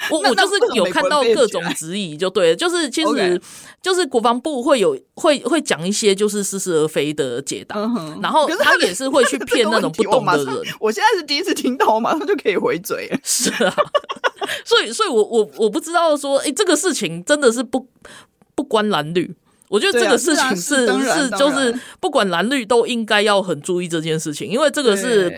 [0.10, 3.42] 我我就是有看到各种质疑，就对了，就是其实
[3.82, 7.76] 就是国防部会有会会讲一些就是似是而非的解答，
[8.22, 10.64] 然后他也是会去骗那种不懂的人。
[10.80, 13.12] 我现在是第一次听到，我马上就可以回嘴。
[13.26, 13.76] 是啊，
[14.64, 17.90] 所以所以我我我不知道说，哎，这个事情真的是不
[18.56, 19.36] 不关蓝绿。
[19.70, 25.32] 我觉得这个事情是是就是不管蓝绿都应该要很注意这件事情，因为这个是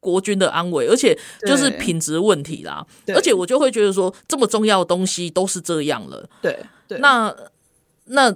[0.00, 1.14] 国军的安危，而且
[1.46, 2.86] 就是品质问题啦。
[3.08, 6.26] 而且我就会觉得说，这么重要的东西都是这样了，
[6.88, 7.36] 对，那
[8.06, 8.34] 那。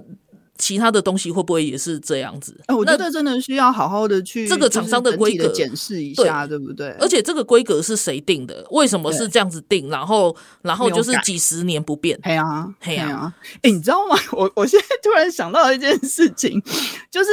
[0.57, 2.55] 其他的东西会不会也是这样子？
[2.69, 6.89] 我觉得真的需要好好的去这个厂商的规格检视一下，对不对？
[6.99, 8.65] 而且这个规格是谁定的？
[8.71, 9.89] 为什么是这样子定？
[9.89, 12.19] 然后，然后就是几十年不变。
[12.23, 13.33] 嘿啊，嘿啊！
[13.61, 14.17] 哎，你知道吗？
[14.33, 16.61] 我我现在突然想到一件事情，
[17.11, 17.29] 就是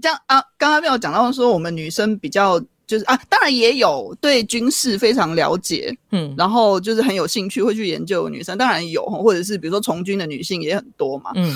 [0.00, 0.42] 这样啊。
[0.58, 11.54] 刚刚没有讲到说，我们女生比较就是啊，当然也有对军事非常了解，嗯，然后就是很有兴趣会去研究的女生，当然有，或者是比如说从军的女性也很多嘛，嗯。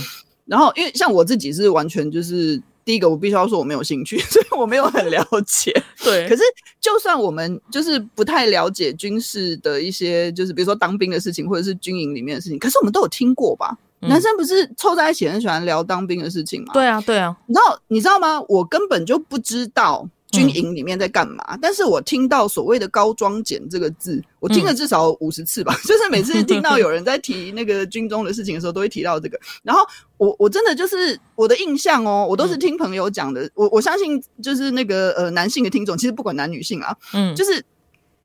[0.49, 5.73] 然后，因为像我自己是完全就是第一个，我必须要说我没有兴趣， 所以我没有很了解。
[6.03, 6.43] 对，可是
[6.81, 13.77] 就算我们就是不太了解军事的一些，就是比如说当兵的事情，或者是军营里面的事情，可是我们都有听过吧？
[14.01, 16.73] 嗯、男生不是凑在一起很喜欢聊当兵的事情吗？
[16.73, 17.37] 对啊，对啊。
[17.47, 18.41] 你知道你知道吗？
[18.49, 20.09] 我根本就不知道。
[20.31, 21.45] 军营里面在干嘛？
[21.55, 25.75] 嗯、但是我听到所谓的高装检这个字，我听了至少五十次吧。
[25.75, 29.39] 嗯、 就是每次听到有人在提那个军中的事情的时候，都会提到这个。
[29.63, 29.83] 然后
[30.17, 33.45] 我我真的就是我的印象哦，我都是听朋友讲的。
[33.45, 37.65] 嗯、我我相信就是那个呃男性的听众，其实不管男女性啊，嗯，就是。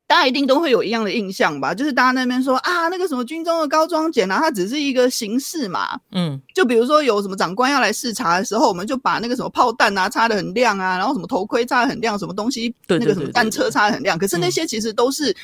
[0.05, 1.73] 大家一定都会有一样的印象吧？
[1.73, 5.99] 就是大家那边说啊，那个什么军中的高装检啊，它只是一个形式嘛。
[6.11, 14.17] 嗯，就比如说有什么长官要来视察的时候，我们就把那个什么炮弹啊擦的很亮啊，然后什么头盔擦的很亮，什么东西那个什么单车擦的很亮。
[14.17, 15.35] 可是那些其实都是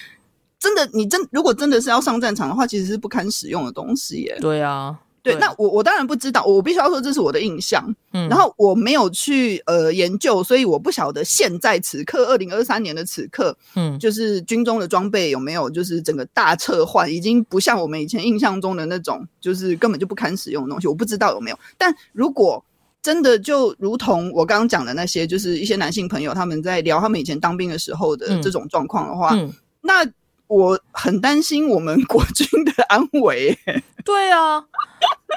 [0.59, 4.37] 真的，你真如果真的是要上战场的话，其实是不堪使用的东西耶。
[4.39, 4.95] 对啊。
[5.33, 7.83] 对，那我我当然不知道，我必须要说这是我的印象。
[8.13, 20.87] 嗯，然后我没有去呃研究，所以我不晓得现在此刻二零二三年的此刻，嗯，就是军中的装备有没有就是整个大撤换，已经不像我们以前印象中的那种，就是根本就不堪使用的东西。
[20.87, 22.63] 我不知道有没有，但如果
[23.01, 30.05] 真的就如同我刚刚讲的那些，就是一些男性朋友他们在聊他们以前当兵的时候的这种状况的话，嗯嗯、那
[30.49, 33.57] 我很担心我们国军的安危。
[34.03, 34.57] 对啊，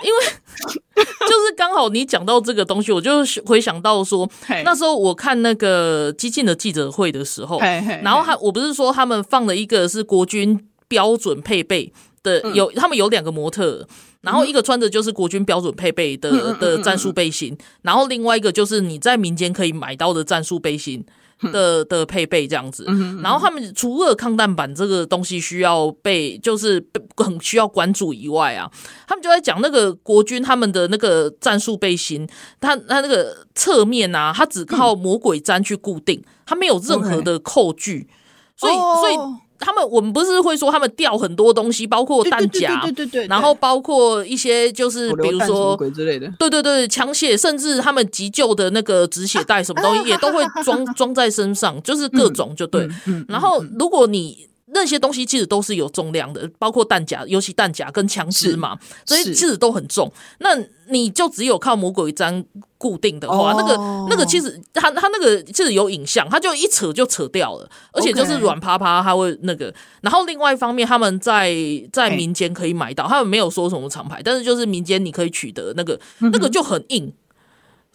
[0.03, 0.25] 因为
[1.29, 4.29] 就是刚好你讲到这个东西，我就回想到说，
[4.65, 13.87] 那时候我看那个激进的记者会的时候，然后他我不是说他们放了一个是国军标准配备的，有他们有两个模特。
[14.23, 21.05] 然后一个穿的就是国军标准配备的的战术背心，然后另外一个就是你在民间可以买到的战术背心
[21.51, 22.85] 的的配备这样子。
[23.23, 26.85] 然后他们除了抗弹板这个东西需要被就是
[27.17, 28.71] 很需要关注以外啊，
[29.09, 32.29] 他们就在讲那个国军他们的那个战术背心，
[32.61, 38.09] 他他那个侧面啊，他只靠魔鬼毡去固定，他没有任何的扣具，
[38.57, 39.42] 所以所以。
[39.63, 52.89] 他们我们不是会说他们掉很多东西，包括弹夹，对对对对，然后包括一些就是比如说鬼之类的，对对对，枪械，甚至他们急救的那个止血带什么东西也都会装 装在身上，就是各种就对。
[53.29, 60.13] 然后如果你那些东西其实都是有重量的，包括弹夹，尤其弹夹跟枪支嘛，所以其实都很重。
[60.39, 60.51] 那
[60.89, 62.45] 你就只有靠魔鬼毡
[62.77, 63.77] 固定的话，那个
[64.09, 69.73] 那个其实它它那个其实有影像，它就一扯就扯掉了，而且就是软趴趴，它会那个。
[70.01, 71.55] 然后另外一方面，他们在
[71.93, 77.13] 在民间可以买到，他们没有说什么厂牌，但是就是民间你可以取得那个那个就很硬。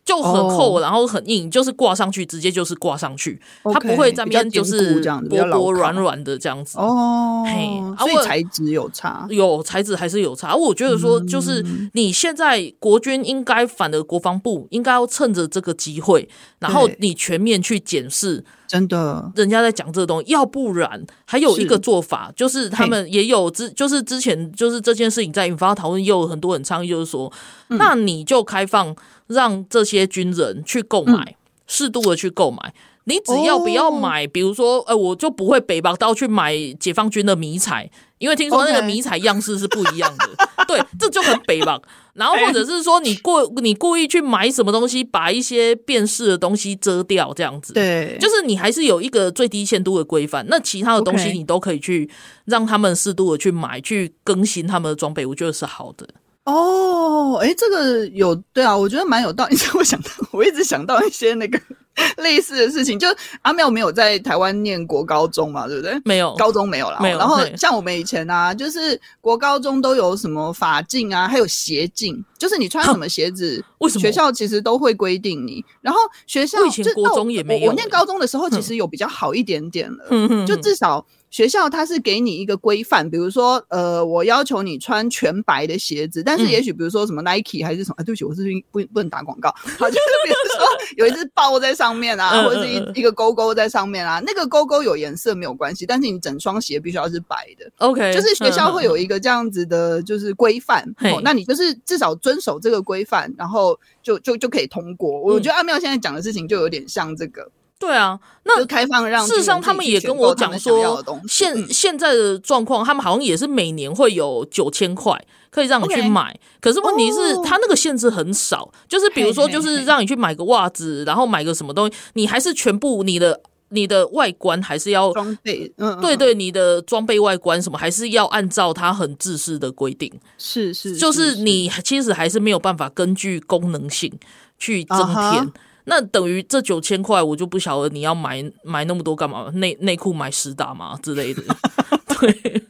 [0.07, 0.81] 就很厚，oh.
[0.81, 7.43] 然后很硬，就是挂上去直接就是挂上去，okay, 它不会在边就是薄薄软软的这样子哦。
[7.45, 10.55] 嘿，所以材质有差，有材质还是有差。
[10.55, 18.45] 我觉得说，就是你现在国军应该反而国防部应该要趁着这个机会，然后你全面去检视。
[18.67, 27.32] 真的，人家在讲这个东西，要不然还有一个做法，是就是他们也有之，就是之前就是这件事情在引发讨论，也有很多人倡议，就是说，
[27.69, 28.95] 嗯、那你就开放
[29.27, 32.73] 让这些军人去购买，适、嗯、度的去购买，
[33.06, 41.80] 你只要不要买，哦、比如说，呃，我就不会北拔刀去买解放军的迷彩，因为听说那个迷彩样式是不一样的 对，这就很北拔。
[42.13, 50.43] 然后或者是说你过你故意去买什么东西，把一些辨识的东西遮掉，这样子，对，就是你还是有一个最低限度的规范。
[50.49, 52.10] 那其他的东西你都可以去
[52.45, 56.08] 让他们适度的去买，去更新他们的装备，我觉得是好的。
[56.45, 59.56] 哦，哎，这个有对啊，我觉得蛮有道理。
[59.77, 61.60] 我想到，我一直想到一些那个。
[62.17, 63.07] 类似的事情，就
[63.41, 65.99] 阿妙没有在台湾念国高中嘛，对不对？
[66.05, 66.99] 没有，高中没有啦。
[67.01, 67.17] 没有。
[67.17, 75.63] 然后像我们以前啊，就是国高中都有什么法禁啊，还有鞋禁，就是你穿什么鞋子，为什么学校其实都会规定你。
[75.81, 77.69] 然后学校以前国中也没有。
[77.69, 81.05] 我念高中的时候，其实有比较好一点点了，嗯、就至少。
[81.29, 105.19] 学校它是给你一个规范，比如说，呃，我要求你穿全白的鞋子，但是也许比如说什么 Nike 还是什么，啊、对不起，我是不不能打广告，好，就 是比如说有一只豹在上面啊，或者是一一个勾勾在上面啊，那个勾勾有颜色没有关系，但是你整双鞋必须要是白的，OK，就是学校会有一个这样子的，就是规范，哦，那你就是至少遵守这个规范，然后就就就可以通过。
[105.21, 107.51] 我觉得阿妙现在讲的事情就有点像这个。
[107.79, 115.15] 对啊，那开放让事实上他们也跟我讲说，现现在的状况，他们好像也是每年会有九千块
[115.51, 134.11] 可以让你去买，可是问题是他那个限制很少，就是比如说就是让你去买个袜子，然后买个什么东西，你还是全部你的你的外观还是要装备，嗯，对对，你的装备外观什么还是要按照它很自私的规定，是是，就是你其实还是没有办法根据功能性
[134.57, 135.53] 去增添。
[135.89, 139.50] 那等于这九千块，我就不晓得你要买买那么多干嘛？
[139.56, 141.41] 内内裤买十打嘛之类的。
[142.19, 142.63] 对，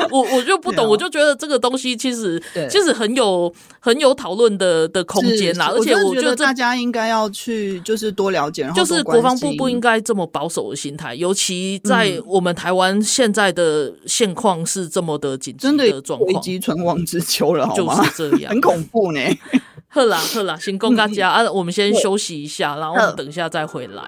[0.10, 5.72] 我我就不懂，我就觉得这个东西其实其实很有很有讨论的的空间啦。
[5.74, 17.96] 而且我觉得大家应该要去就是多了解，就是国防部不应该这么保守的心态，尤其在我们台湾现在的现况是这么的紧急的状况，危机存亡之秋了，好吗？
[17.96, 19.20] 就是这样， 很恐怖呢。
[19.92, 24.02] 好啦好啦，先供大家啊，我们先休息一下，然后我们等一下再回来。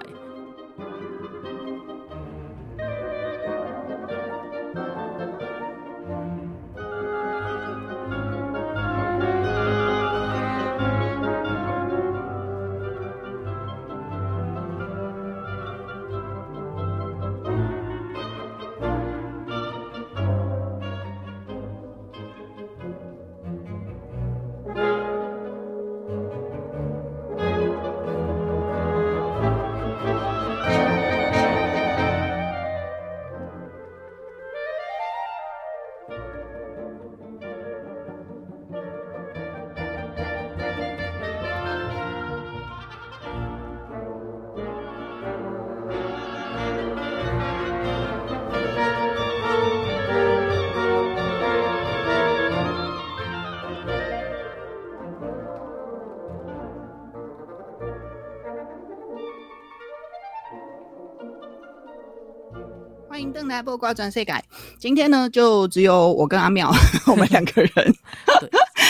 [63.53, 64.43] 来播瓜转世改，
[64.79, 66.71] 今天呢就只有我跟阿妙，
[67.05, 67.71] 我们两个人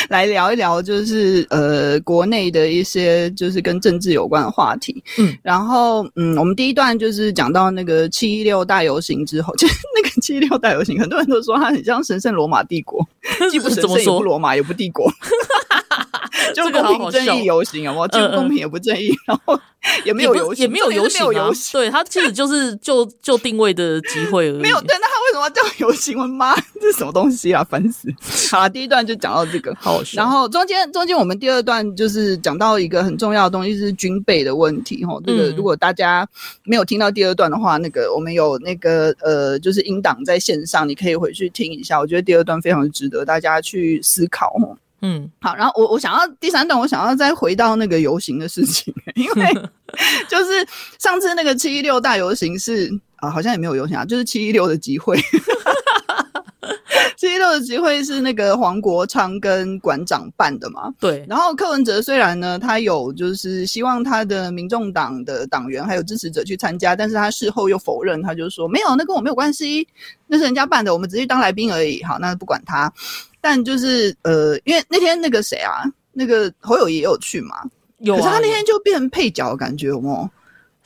[0.10, 5.04] 来聊一聊，就是呃国内的一些就是跟政治有关的话题。
[5.20, 13.06] 嗯，然后嗯，我们第一段就是讲到那个七一六大游行之后， 就那个七一六大游行，很多人都说它很像神圣罗马帝国，
[13.52, 15.12] 既不神圣也不罗马也不帝国。
[16.54, 18.08] 就公平正义游行，有没有？
[18.08, 19.60] 就公平也不正义，然后
[20.04, 21.50] 也没有游行，也没有游行啊。
[21.72, 24.60] 对，他其实就是 就就定位的机会而已。
[24.60, 26.18] 没有，对，那他为什么要叫游行？
[26.20, 27.64] 我妈，这是什么东西啊？
[27.64, 28.08] 烦死！
[28.52, 30.02] 好了，第一段就讲到这个，好。
[30.14, 35.04] 然后中间中间我们第二段就是讲到一个很重要的东西，是军备的问题。
[35.06, 36.28] 哈，这个如果大家
[36.64, 42.00] 没有听到第二段的话，那个我们有那个呃，就是英党在线上，你可以回去听一下。
[42.00, 44.54] 我觉得第二段非常值得大家去思考。
[45.06, 49.54] 嗯，好，然后我我想要第三段，我想要再回到那个游行的事情， 因为
[50.30, 50.66] 就是
[50.98, 55.20] 上次那个七一六大游行是啊，好像也没有游行啊，就是七一六的集会，
[57.18, 61.26] 七一六的集会是那个黄国昌跟馆长办的嘛，对。
[61.28, 69.88] 然后柯文哲虽然呢，他有就是希望他的民众党的党员还有支持者去参加，但是他事后又否认，他就说没有，那跟我没有关系，
[70.28, 72.04] 那是人家办的，我们只是当来宾而已。
[72.04, 72.92] 好，那不管他。
[73.42, 75.84] 但就是呃，因为那天那个谁啊，
[76.14, 77.58] 那个侯友宜也有去嘛，
[78.00, 78.18] 有、啊。
[78.18, 80.30] 可是他那天就变成配角感觉，有没有？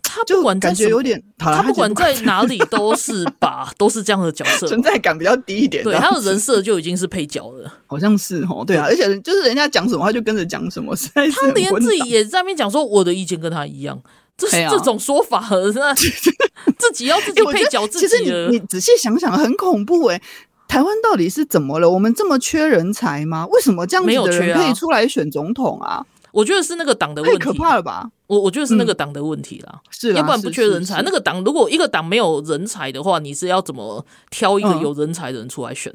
[0.08, 5.84] 他不管感觉有点，他不管在哪里 都是把都是这样的角色，存在感比较低一点。
[5.84, 8.64] 对，他的人 设就已经是配角了，好像是哦。
[8.66, 10.95] 对啊，而且就是人家讲什么，他就跟着讲什么。
[11.14, 14.01] 他连自己也在那边讲说，我的意见跟他一样，
[14.38, 15.45] 这是这种说法，
[15.76, 15.93] 那
[16.80, 18.08] 自己要自己配角自己。
[18.08, 20.22] 其实你你仔细想想，很恐怖哎。
[20.68, 21.89] 台湾到底是怎么了？
[21.89, 23.47] 我们这么缺人才吗？
[23.47, 26.05] 为什么这样子的人可以出来选总统啊？
[26.32, 28.09] 我觉得是那个党的问题，太可怕了吧？
[28.28, 29.80] 我我觉得是那个党的问题啦。
[29.89, 31.01] 是，要不然不缺人才。
[31.01, 35.93] 那个党如果一个党没有人才的话，你是要怎么挑一个有人才的人出来选？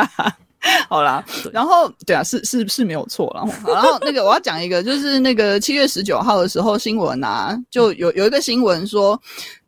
[0.88, 3.30] 好啦，然后对啊，是是是没有错。
[3.34, 9.20] 然后，然后那个我要讲一个，就是那个七月十九号的时候新闻啊，就有有一个新闻说，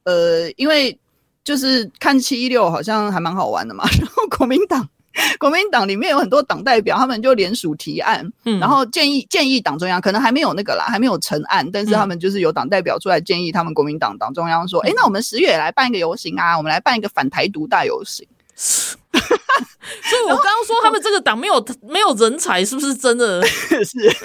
[0.05, 0.99] 呃，因为。
[1.47, 4.85] 就是看七一六好像还蛮好玩的嘛，然后国民党，
[5.39, 18.27] 国民党里面有很多党代表，他们就联署提案，嗯，然后建议建议党中央，可能还没有那个啦，还没有成案，但是他们就是有党代表出来建议他们国民党党中央说，哎、嗯，那我们十月来办一个游行啊，我们来办一个反台独大游行。
[18.57, 23.45] 所以我刚刚说他们这个党没有没有人才，是不是真的？
[23.47, 24.17] 是。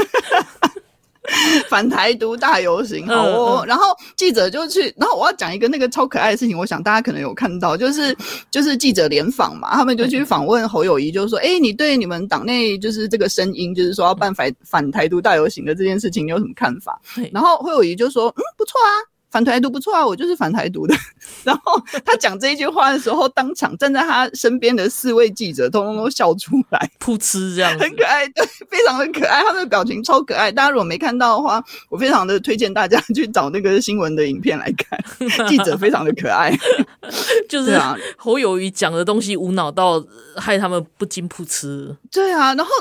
[1.70, 3.62] 反台独大游行，好哦。
[3.62, 8.16] 嗯嗯、然后记者就去，然后我要讲一个那个超可爱的事情，我想大家可能有看到，就是
[8.50, 17.00] 就是记者联访嘛，他们就去访问侯友谊，就是说，哎，你对你们党内就是这个声音，就是说要办反反台独大游行的这件事情，你有什么看法？
[17.32, 19.11] 然后侯友谊就说，嗯，不错啊。
[19.32, 20.94] 反台独不错啊，我就是反台独的。
[21.44, 29.42] 然后他讲这一句话的时候，当场站在他身边的四位记者，通通都笑出来，噗嗤这样，很可爱，对，非常的可爱。
[29.44, 30.52] 他的表情超可爱。
[30.52, 35.00] 大家如果没看到的话，我非常的推荐大家去找那个新闻的影片来看。
[35.48, 36.52] 记者非常的可爱，
[37.48, 40.04] 就是啊，侯友宜讲的东西无脑到
[40.36, 41.96] 害他们不禁噗嗤。
[42.12, 42.72] 对啊，然后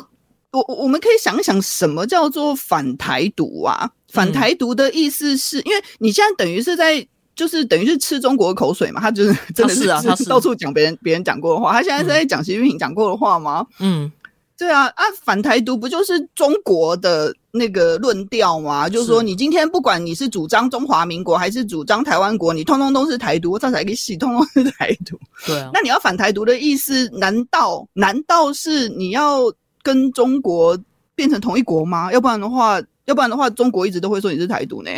[0.52, 3.90] 我我们可以想一想，什么叫做反台独啊？
[4.12, 9.00] 反台独的意思是，嗯、因为你现在等于是在，就是等于是吃中国的口水嘛。
[9.00, 11.72] 他就是真的是啊，他是到处讲别人别人讲过的话。
[11.72, 13.64] 他现在是在讲习近平讲过的话吗？
[13.78, 14.10] 嗯，
[14.58, 18.88] 对啊啊，反台独不就是中国的那个论调吗？
[18.88, 25.16] 就是说，你今天不管你是主张中华民国还是主张台湾国，你通通都是台独，这才给洗，通通是台独。
[25.46, 29.44] 对啊，那你要反台独的意思，难道难道是你要
[29.82, 30.78] 跟中国
[31.14, 32.12] 变成同一国吗？
[32.12, 32.80] 要不然的话。
[33.06, 34.90] 要不然的话，中国一直都会说你是台独呢。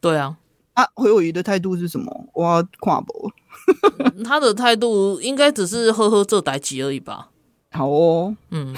[0.00, 0.36] 对啊，
[0.72, 2.26] 啊，回友宜的态度是什么？
[2.34, 3.30] 我看不，
[4.24, 7.28] 他的态度应该只是呵呵这代机而已吧。
[7.70, 8.74] 好哦，嗯，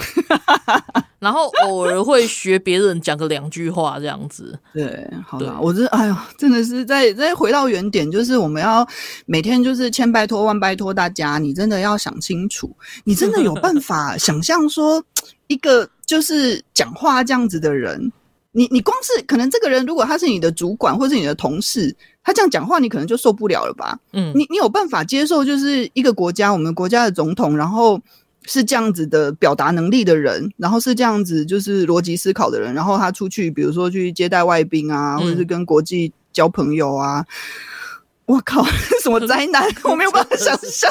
[1.17, 4.59] 然后偶尔会学别人讲个两句话这样子。
[4.71, 8.87] 对，好啦，我这哎呀，真的是再再回到原点，就是我们要
[9.25, 15.03] 每天就是千拜托万拜托大家，你真的要想清楚，你真的有办法想象说
[15.53, 18.11] 一个就是讲话这样子的人。
[18.55, 23.97] 你你光是可能这个人，如果他是你的主管或是你的同事，他这样讲话，你可能就受不了了吧？
[24.11, 27.99] 嗯，你你有办法接受，就是一个国家，我们国家的总统，然后
[28.45, 37.25] 是这样子的表达能力的人，然后是这样子就是逻辑思考的人，然后他出去，比如说去接待外宾啊，或者是跟国际交朋友啊，
[38.25, 38.63] 我靠，
[39.03, 39.67] 什么 灾难？
[39.83, 40.89] 我没有办法想象。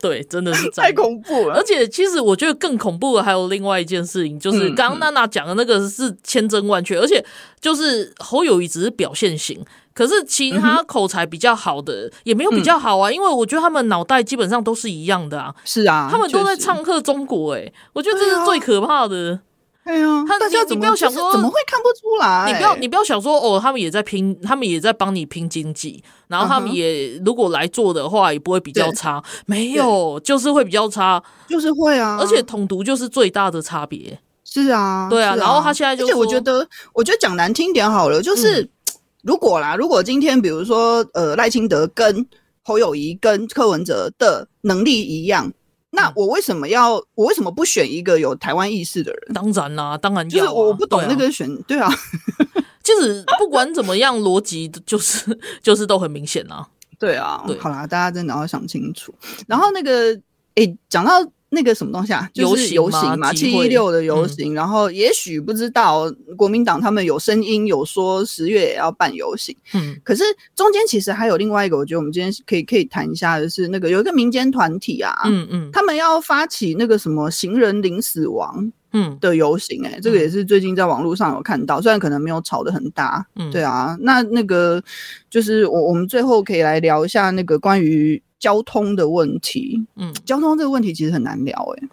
[0.00, 1.56] 对，真的是太恐怖了。
[1.56, 7.22] 而且，其实我觉得更恐怖的还有另外一件事情，就是刚刚娜娜讲的那个是千真万确，而且
[7.60, 9.62] 就是侯友谊只是表现型，
[9.94, 13.12] 可是其他口才比较好的也没有比较好啊。
[13.12, 15.54] 因为我觉得他们脑袋基本上都是一样的啊。
[15.66, 19.40] 是啊，他们都在唱和中国，哎，我觉得这是最可怕的。
[19.84, 22.46] 哎呀，他大家你不要想说怎么会看不出来？
[22.46, 29.20] 你不要你不要想说哦，他们也在拼，他们也在帮你拼经济，然后他们也如果来做的话，也不会比较差。
[29.46, 32.16] 没有，就是会比较差，就是会啊。
[32.20, 34.18] 而且统独就是最大的差别。
[34.44, 35.34] 是啊，对啊。
[35.34, 38.68] 然后他现在就，而且我觉得，我觉得讲难听点好了，就是
[39.24, 42.24] 如果啦，如果今天比如说呃赖清德跟
[42.62, 45.52] 侯友谊跟柯文哲的能力一样。
[45.92, 46.94] 那我为什么要？
[47.14, 49.20] 我为什么不选一个有台湾意识的人？
[49.34, 50.46] 当然啦、啊，当然要、啊。
[50.46, 51.88] 就是我不懂那个选，对啊。
[52.82, 56.66] 就是不管怎么样，逻辑就是 就是都很明显啊。
[56.98, 59.14] 对啊，对，好啦，大家真的要想清楚。
[59.46, 60.18] 然后那个，
[60.56, 61.12] 诶，讲到。
[61.54, 62.28] 那个什么东西啊？
[62.32, 64.52] 就是游行嘛，七一六的游行。
[64.52, 69.54] 嗯、然后也许不知道国民党他们有声音有说十月也要办游行。
[69.74, 70.24] 嗯，可是
[70.56, 84.82] 中间其实还有另外一个，我觉得我们今天可以可以谈一下的是那个有一个民间团体啊，嗯嗯，他们要发起那个什么行人零死亡嗯的游行、欸，哎、嗯，这个也是最近在网络上有看到，虽然可能没有吵得很大，嗯，对啊，那那个
[85.28, 88.22] 就是我我们最后可以来聊一下那个关于。
[88.42, 91.88] 交通的问题，嗯，交通这个问题其实很难聊，欸，哎，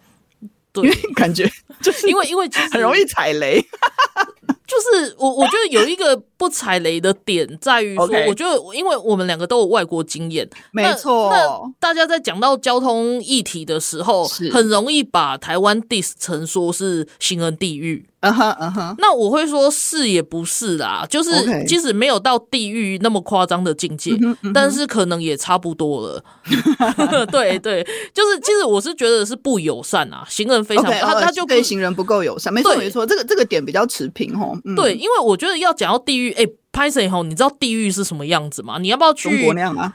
[0.72, 3.64] 对，因为感觉 就是因为因为很容易踩雷，
[4.66, 6.20] 就是我我觉得有一个。
[6.40, 11.28] 不踩雷的点在于 我觉得因为我们两个都有外国经验，没错。
[11.30, 18.06] 那大家在讲到交通议题的时候，很容易把台湾 diss 成说是行人地狱。
[18.20, 18.94] 嗯哼嗯哼。
[18.98, 24.52] 那我会说是也不是啦，就是即使没有到地狱那么夸张的境界，Okay.
[24.52, 26.24] 但是可能也差不多了。
[27.30, 32.52] 对对，就是其实我是觉得是不友善啊，行人非常，okay, 他他就对行人不够友善。
[32.52, 34.58] 没错没错，这个这个点比较持平哦。
[34.64, 36.30] 嗯、对，因为我觉得要讲到地狱。
[36.32, 38.78] 哎，拍摄以后，你知道地狱是什么样子吗？
[38.78, 39.92] 你要不要去中国那样啊？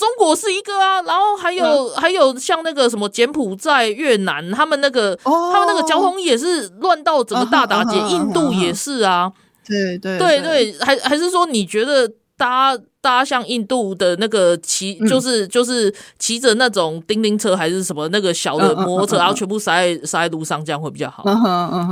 [0.00, 7.98] 中国是一个啊，然后还有、嗯、还有像那个什么柬埔寨、越南，他们那个、哦、他们那个交通也是乱到整个大打劫。
[8.08, 9.30] 印度也是啊，
[9.66, 21.22] 对对对对，还还是说你觉得搭搭像印度的那个骑，就是就是骑着那种叮叮车还是什么那个小的摩托车，然后全部塞在塞在路上，这样会比较好？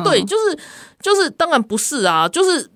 [0.03, 0.59] 对，就是
[1.03, 2.71] 就是，当然不是啊，就是。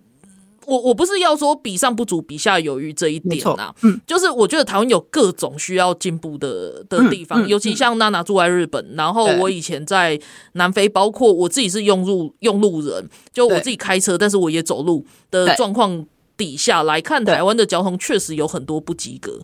[0.66, 10.20] 我我不是要说比上不足，比下有余这一点啊，嗯，就是我觉得台湾有各种需要进步的的地方，嗯嗯、尤其像娜娜住在日本，嗯、然后我以前在
[10.52, 16.06] 南非，包括我自己是用路用路人，就我自己开车，但是我也走路的状况
[16.36, 19.40] 底下来看，台湾的交通确实有很多不及格，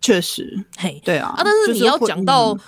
[0.00, 2.58] 确实，嘿，对啊，啊，但是你要讲到。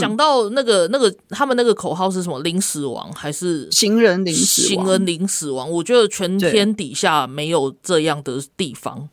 [0.00, 2.40] 讲到那个那个，他们那个口号是什么？
[2.40, 4.84] 零死亡还是行人零死亡？
[4.84, 5.70] 行人零死亡。
[5.70, 9.08] 我觉得全天底下没有这样的地方。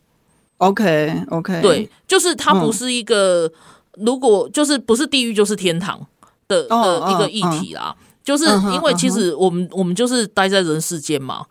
[0.58, 3.50] OK OK，对，就是它不是一个，
[3.98, 6.06] 如果就是不是地狱就是天堂
[6.48, 7.94] 的的一个议题啦。
[8.24, 11.46] 就是因为其实我们我们就是待在人世间嘛，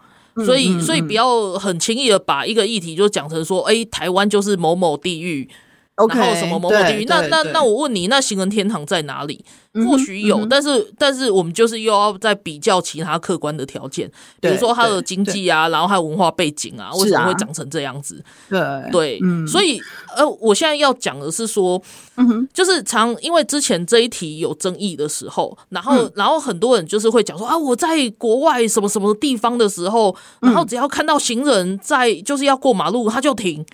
[0.45, 5.49] 所以所以不要很轻易的把一个议题就讲成说，哎，台湾就是某某地狱。
[5.95, 7.05] Okay, 然后什么某某地狱？
[7.05, 9.45] 那那那我问你，那行人天堂在哪里？
[9.89, 18.23] 或许有，嗯、但是但是我们就是又要再比较其他客观的条件，比如说它的经济啊，然后还有文化背景啊，为什么会长成这样子？
[18.49, 18.59] 对
[18.91, 19.81] 对，嗯、所以
[20.15, 21.81] 呃，我现在要讲的是说，
[22.15, 33.65] 嗯、哼就是常因为之前这一题有争议的时候，然后、嗯、然后很多人就是会讲说啊，我在国外什么什么地方的时候，然后只要看到行人在就是要过马路，他就停。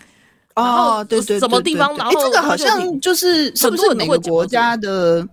[0.56, 1.96] 哦，对对，什么地方？
[1.96, 5.28] 然后这个好像就是是不是每个国家的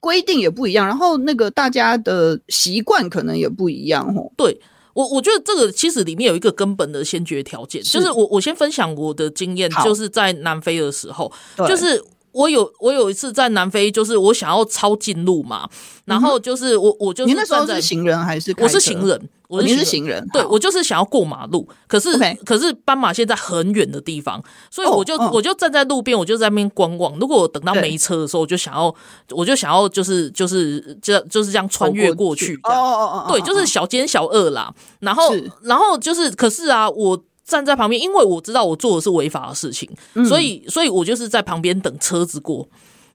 [0.00, 4.30] 规定也不一样，然后那个大家的习惯可能也不一样哦。
[4.36, 4.60] 对
[4.92, 11.32] 我，我觉得这个其实里面有一个根本的先决条件，就是我我先分享我的经验，就是在南非的时候，
[11.66, 12.02] 就是
[12.32, 15.68] 我有我有一次在南非，就是我想要抄近路嘛，
[16.04, 18.54] 然后就是我我就是你那时候是行人还是？
[18.58, 19.28] 我是行人。
[19.54, 25.34] 我是，是行人，对，我就是想要过马路，可是.可是斑马线在很远的地方，所以我就、oh, oh.
[25.34, 27.18] 我就站在路边，我就在那边观望。
[27.18, 28.94] 如果我等到没车的时候，我就想要，
[29.30, 34.72] 我就想要就是就是这就是这样穿越过去，哦哦哦，对，就是小奸小恶啦。
[35.00, 42.66] 然后然后就是，可是啊，我站在旁边，因为我知道我做的是违法的事情，嗯、所以所以我就是在旁边等车子过。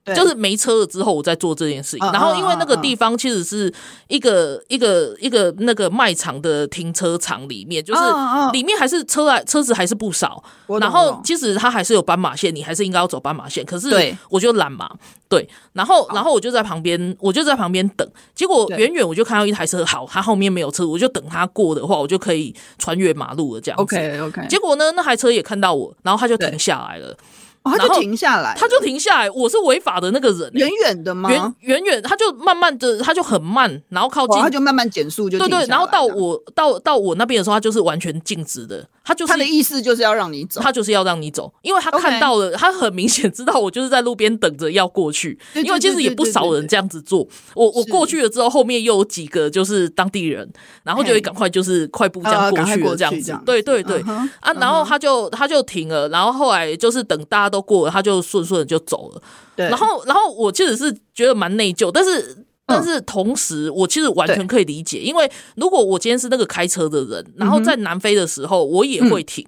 [0.06, 2.12] 就是没车了之后，我再做这件事情。
[2.12, 3.72] 然后，因为那个地方其实是
[4.08, 8.02] 一个一个一个那个卖场的停车场里面，就是
[8.52, 10.42] 里面还是车来车子还是不少。
[10.80, 13.64] 然后，其实它还是有斑马线，你还是应该要走斑马线。
[13.64, 14.90] 可是，我就懒嘛，
[15.28, 15.48] 对。
[15.74, 18.10] 然后，然后我就在旁边，我就在旁边等。
[18.34, 23.60] 结果远远我就看到一台车，好，它后面没有车，我就等它过的话，我就可以穿越马路了。
[23.60, 23.82] 这样子。
[23.82, 24.46] OK OK。
[24.48, 27.16] 结果呢，那台车也看到我，然后它就停下来了。
[27.62, 29.30] 哦、他就停下来，他就停下来。
[29.30, 31.28] 我是违法的那个人，远远的吗？
[31.28, 35.66] 远远远，他就慢慢的，他就很慢，然后靠近，他就慢慢减速，就对对。
[35.66, 38.88] 然后到我到到我那边的时候，他就是完全静止的。
[39.10, 45.36] 他就是他的意思就是要让你走，他就是要让你走，因为他看到了，他很明显知道我就是在路边等着要过去。
[45.56, 47.26] 因为其实也不少人这样子做。
[47.56, 50.48] 我我过去了之后，后面又有几个就是当地人，
[50.84, 53.36] 然后就会赶快就是快步这样过去了，这样子。
[53.44, 54.00] 对对对
[54.40, 59.22] 啊，然后他就他就停了，然后后来就是等大家都过了，他就顺顺的就走了。
[59.56, 62.46] 对，然后然后我其实是觉得蛮内疚，但是。
[62.70, 69.44] 但是同时，我其实完全可以理解，因为如果我今天是那个开车的人，然后在南非的时候，我也会停，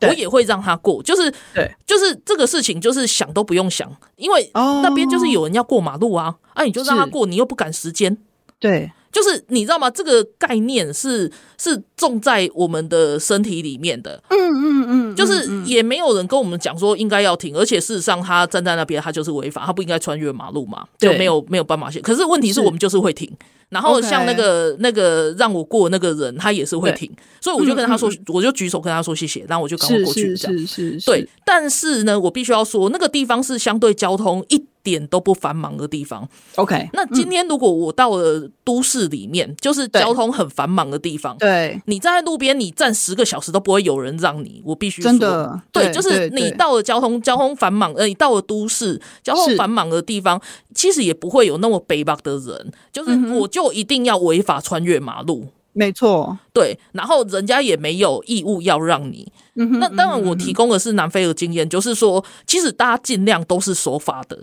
[0.00, 8.16] 我也会让他过，就是对，就是这个事情就是想都不用想，因为那边就是有人要过马路啊，啊，你就让他过，你又不赶时间，
[8.58, 8.90] 对。
[9.16, 9.88] 就是你知道吗？
[9.88, 14.22] 这个概念是是种在我们的身体里面的。
[14.28, 22.02] 嗯嗯嗯，就是也没有人跟我们讲说应该要停，而且事实上他站在那边，他就是违法，他不应该穿越马路嘛，就没有没有斑马线。
[22.02, 23.30] 可是问题是我们就是会停。
[23.68, 24.76] 然后像那个 Okay.
[24.78, 27.10] 那个让我过那个人，他也是会停，
[27.40, 30.58] 所以我就跟他说，我就举手跟他说谢谢，然后我就赶快过去这样。
[30.58, 31.06] 是是是是。
[31.06, 36.28] 对，但是呢，我必须要说，那个地方是相对交通一点都不繁忙的地方。
[36.54, 44.62] OK，那今天如果我到了都市里面，嗯、就是交通很繁忙的地方，对，你站在路边，你站十个小时都不会有人让你。
[44.64, 50.40] 我必须说，真的，对，对就是你到了交通交通繁忙，呃，你到了都市交通繁忙的地方，
[50.72, 53.50] 其实也不会有那么悲伤的人，就是我。
[53.56, 59.32] 就一定要违法穿越马路，没错，对，然后人家也没有义务要让你。
[59.54, 64.38] 嗯、那当然，我提供的是南非的经验，嗯、就是说，其实大家尽量都是守法的，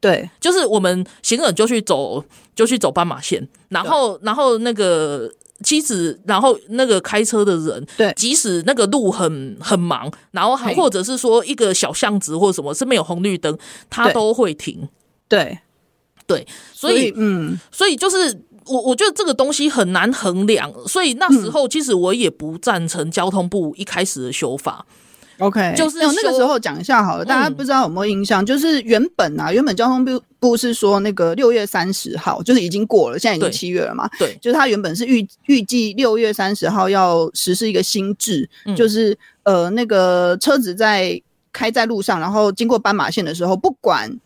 [0.00, 2.24] 对，就是我们行人就去走，
[2.54, 5.30] 就去走斑马线，然后，然后那个
[5.62, 13.58] 妻子，然后那个开车的人，对，即使那个路很很忙，然后还或者是说一个小巷子或什么是没有红绿灯，
[13.90, 14.88] 他都会停，
[15.28, 15.58] 对，
[16.26, 18.42] 对，所以，嗯，所以就是。
[18.70, 24.84] 我我觉得这个东西很难衡量，所以那时候其实我也不赞成交通部一开始的修法。
[25.38, 28.42] OK，就是那个时候讲一下好了，大家不知道有没有印象？
[28.42, 34.08] 嗯、就是原本啊，原本交通部部是说那个六月三十号，就是已经过了，现在已经七月了嘛。
[34.18, 41.20] 对，就是他原本是预预计六月三十号要实施一个新制，嗯、就是呃那个车子在
[41.52, 44.18] 开在路上，然后经过斑马线的时候，不管。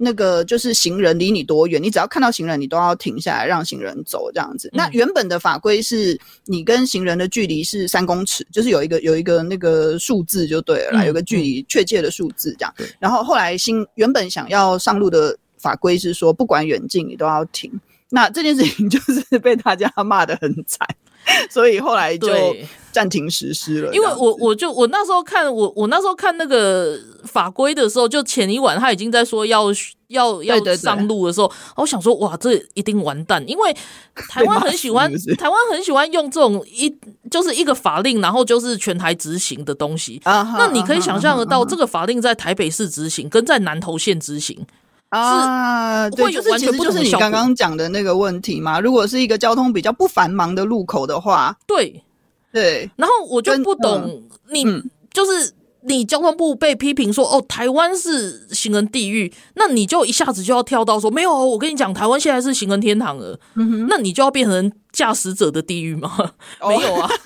[0.00, 4.68] 那个就是行人离你多远，你只要看到行人，你都要停下来让行人走这样子。
[4.68, 12.72] 嗯、那原本的法规是你跟行人的距离是三公尺，就是有一个有一个那个数字就对了啦，嗯、有个距离确切的数字这样。
[12.78, 17.68] 嗯、然后后来新原本想要上路的法规是说，不管远近你都要停。
[18.08, 20.86] 那这件事情 就是被大家骂得很惨。
[21.50, 22.28] 所以后来就
[22.92, 23.94] 暂停实施了。
[23.94, 29.66] 因为我我就我那时候看我我那时候看那个法规的时候，就前一晚他已经在说要
[30.08, 33.76] 要要上路的时候，我想说哇，这一定完蛋，因为
[34.28, 36.92] 台湾很喜欢台湾很喜欢用这种一
[37.30, 40.20] 就是一个法令，然后就是全台执行的东西。
[40.24, 44.66] 那你可以想象得到，这个法令在台北市执行，跟在南投县执行。
[45.10, 48.78] 啊，对，就是其实就是你刚刚讲的那个问题嘛。
[48.78, 52.02] 如果是一个交通比较不繁忙的路口的话，对
[52.52, 52.90] 对。
[52.96, 54.64] 然后我就不懂，你
[55.12, 55.52] 就是
[55.82, 63.40] 你交通部被批评说哦，台湾是行人地狱，那你就一下子就要跳到说没有，我跟你讲，台湾现在是行人天堂了。
[63.54, 66.32] 嗯哼，那你就要变成驾驶者的地狱吗？
[66.66, 67.08] 没有啊。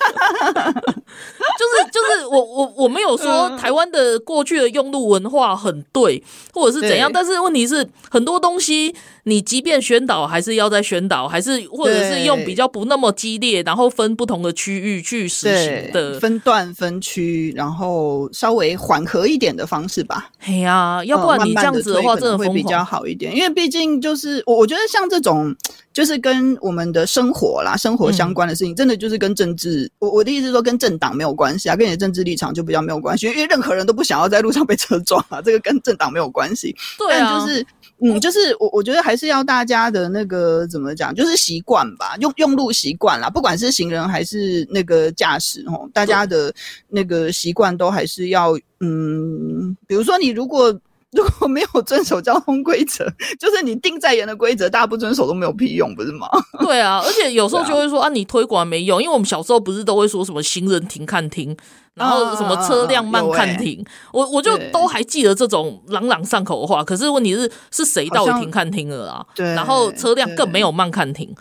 [1.58, 8.94] 就是就是我我我没有说台湾的过去的用路文化很对，或者是怎样，但是问题是很多东西
[9.24, 16.18] 你即便宣导还是要在宣导，还是或者是用比较不那么激烈，然后分不同的区域去实行的。
[16.18, 20.30] 分段分区，然后稍微缓和一点的方式吧。
[20.40, 25.54] 哎呀，要不然你这样子的话，真的会比较好一点，因为毕竟就是我我觉得像这种
[25.92, 36.74] 就是跟我们的生活啦、生活相关的事情，真的就是跟政治，我我的意思是说跟政党没有关系啊，跟你的政治立场就比较没有关系，因为任何人都不想要在路上被车撞啊， 这个跟政党没有关系。
[36.98, 37.66] 对啊，但就是
[38.00, 46.52] 嗯，就是我我觉得还是要大家的那个怎么讲，就是习惯吧，用用路习惯啦，不管是行人还是那个驾驶哦，大家的
[46.88, 50.74] 那个习惯都还是要嗯，比如说你如果。
[51.12, 53.04] 如果没有遵守交通规则，
[53.38, 56.26] 就是你定再严的规则，大家不遵守都没有屁用，不是吗？
[56.60, 61.54] 对啊，而且有时候就会说啊，啊，你推广没用，因为我们小时候不是都会说什么行人停看停，
[61.94, 66.82] 然后什么车辆慢看停，啊欸、我我就都还记得这种朗朗上口的话。
[66.82, 69.26] 可是问题是，是谁到底停看停了啊？
[69.34, 71.34] 对，然后车辆更没有慢看停。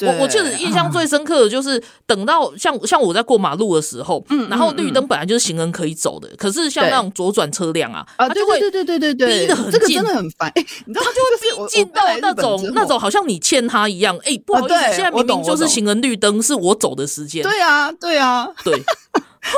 [0.00, 18.82] 我我记得印象最深刻的就是等到像像我在过马路的时候，嗯，然后绿灯本来就是行人可以走的，可是像那种左转车辆啊，啊，他就会对对对对对逼得很近，这个真的很烦，哎，你知道他就会逼近到那种那种好像你欠他一样，哎，不好意思，现在明明就是行人绿灯，是我走的时间，对啊，对啊，对。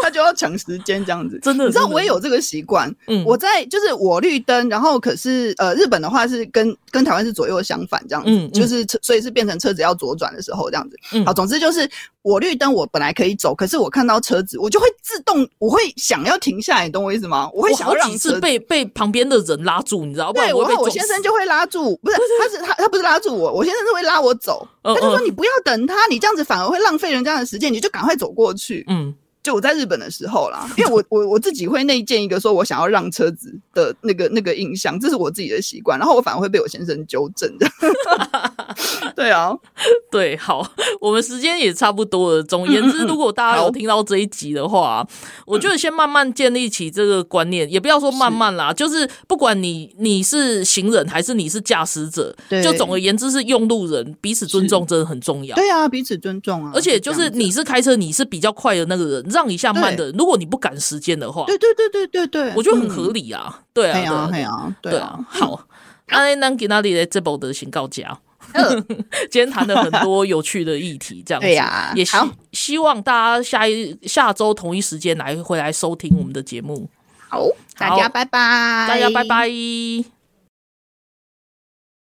[0.03, 2.95] 他就要抢时间这样子， 真的，你知道我也有这个习惯。
[3.07, 10.97] 嗯，我在就是我绿灯，然后可是呃，日本的话是跟跟台湾是左右相反这样子，嗯，就是所以是变成车子要左转的时候这样子。
[11.13, 11.89] 嗯，好，总之就是
[12.23, 17.51] 我绿灯，我本来可以走，可是我看到车子，我就会自动，我会想要停下来，你懂我意思吗？
[17.55, 20.41] 我会想要让车子被被旁边的人拉住，你知道吧？
[20.41, 28.85] 对，然后我先生就会拉住，不是，他是他他不是拉住我，我先生是会拉我走，他就说你不要等他，你这样子反而会浪费人家的时间，你就赶快走过去。
[28.89, 29.15] 嗯。
[29.49, 37.67] 就我在日本的时候啦， 因为我我我自己会内建一个说我想要让车子的那个那个印象，这是我自己的习惯，然后我反而会被我先生纠正的。
[39.17, 39.57] 对啊，
[40.13, 40.71] 对，好，
[41.01, 42.43] 我们时间也差不多了。
[42.43, 45.07] 总言之，如果大家有听到这一集的话，
[45.47, 55.57] 我觉得先慢慢建立起这个观念，也不要说慢慢啦，是就是不管你你是行人还是你是驾驶者，对就总而言之是用路人，彼此尊重真的很重要。
[55.57, 59.31] 对啊，彼此尊重啊，而且就是你是开车，你是比较快的那个人。
[59.39, 65.65] 让一下慢的，如果你不赶时间的话，对对对对对对，我觉得很合理啊，对啊，对啊，对啊，好，
[66.09, 68.19] 那那给那里的这部的请告假，
[69.31, 72.17] 今天谈了很多有趣的议题，这样子，对呀，也希
[72.51, 76.91] 希望大家下一下周同一时间来回来收听我们的节目，
[77.29, 77.47] 好，
[77.79, 80.18] 大家拜拜，大家拜拜。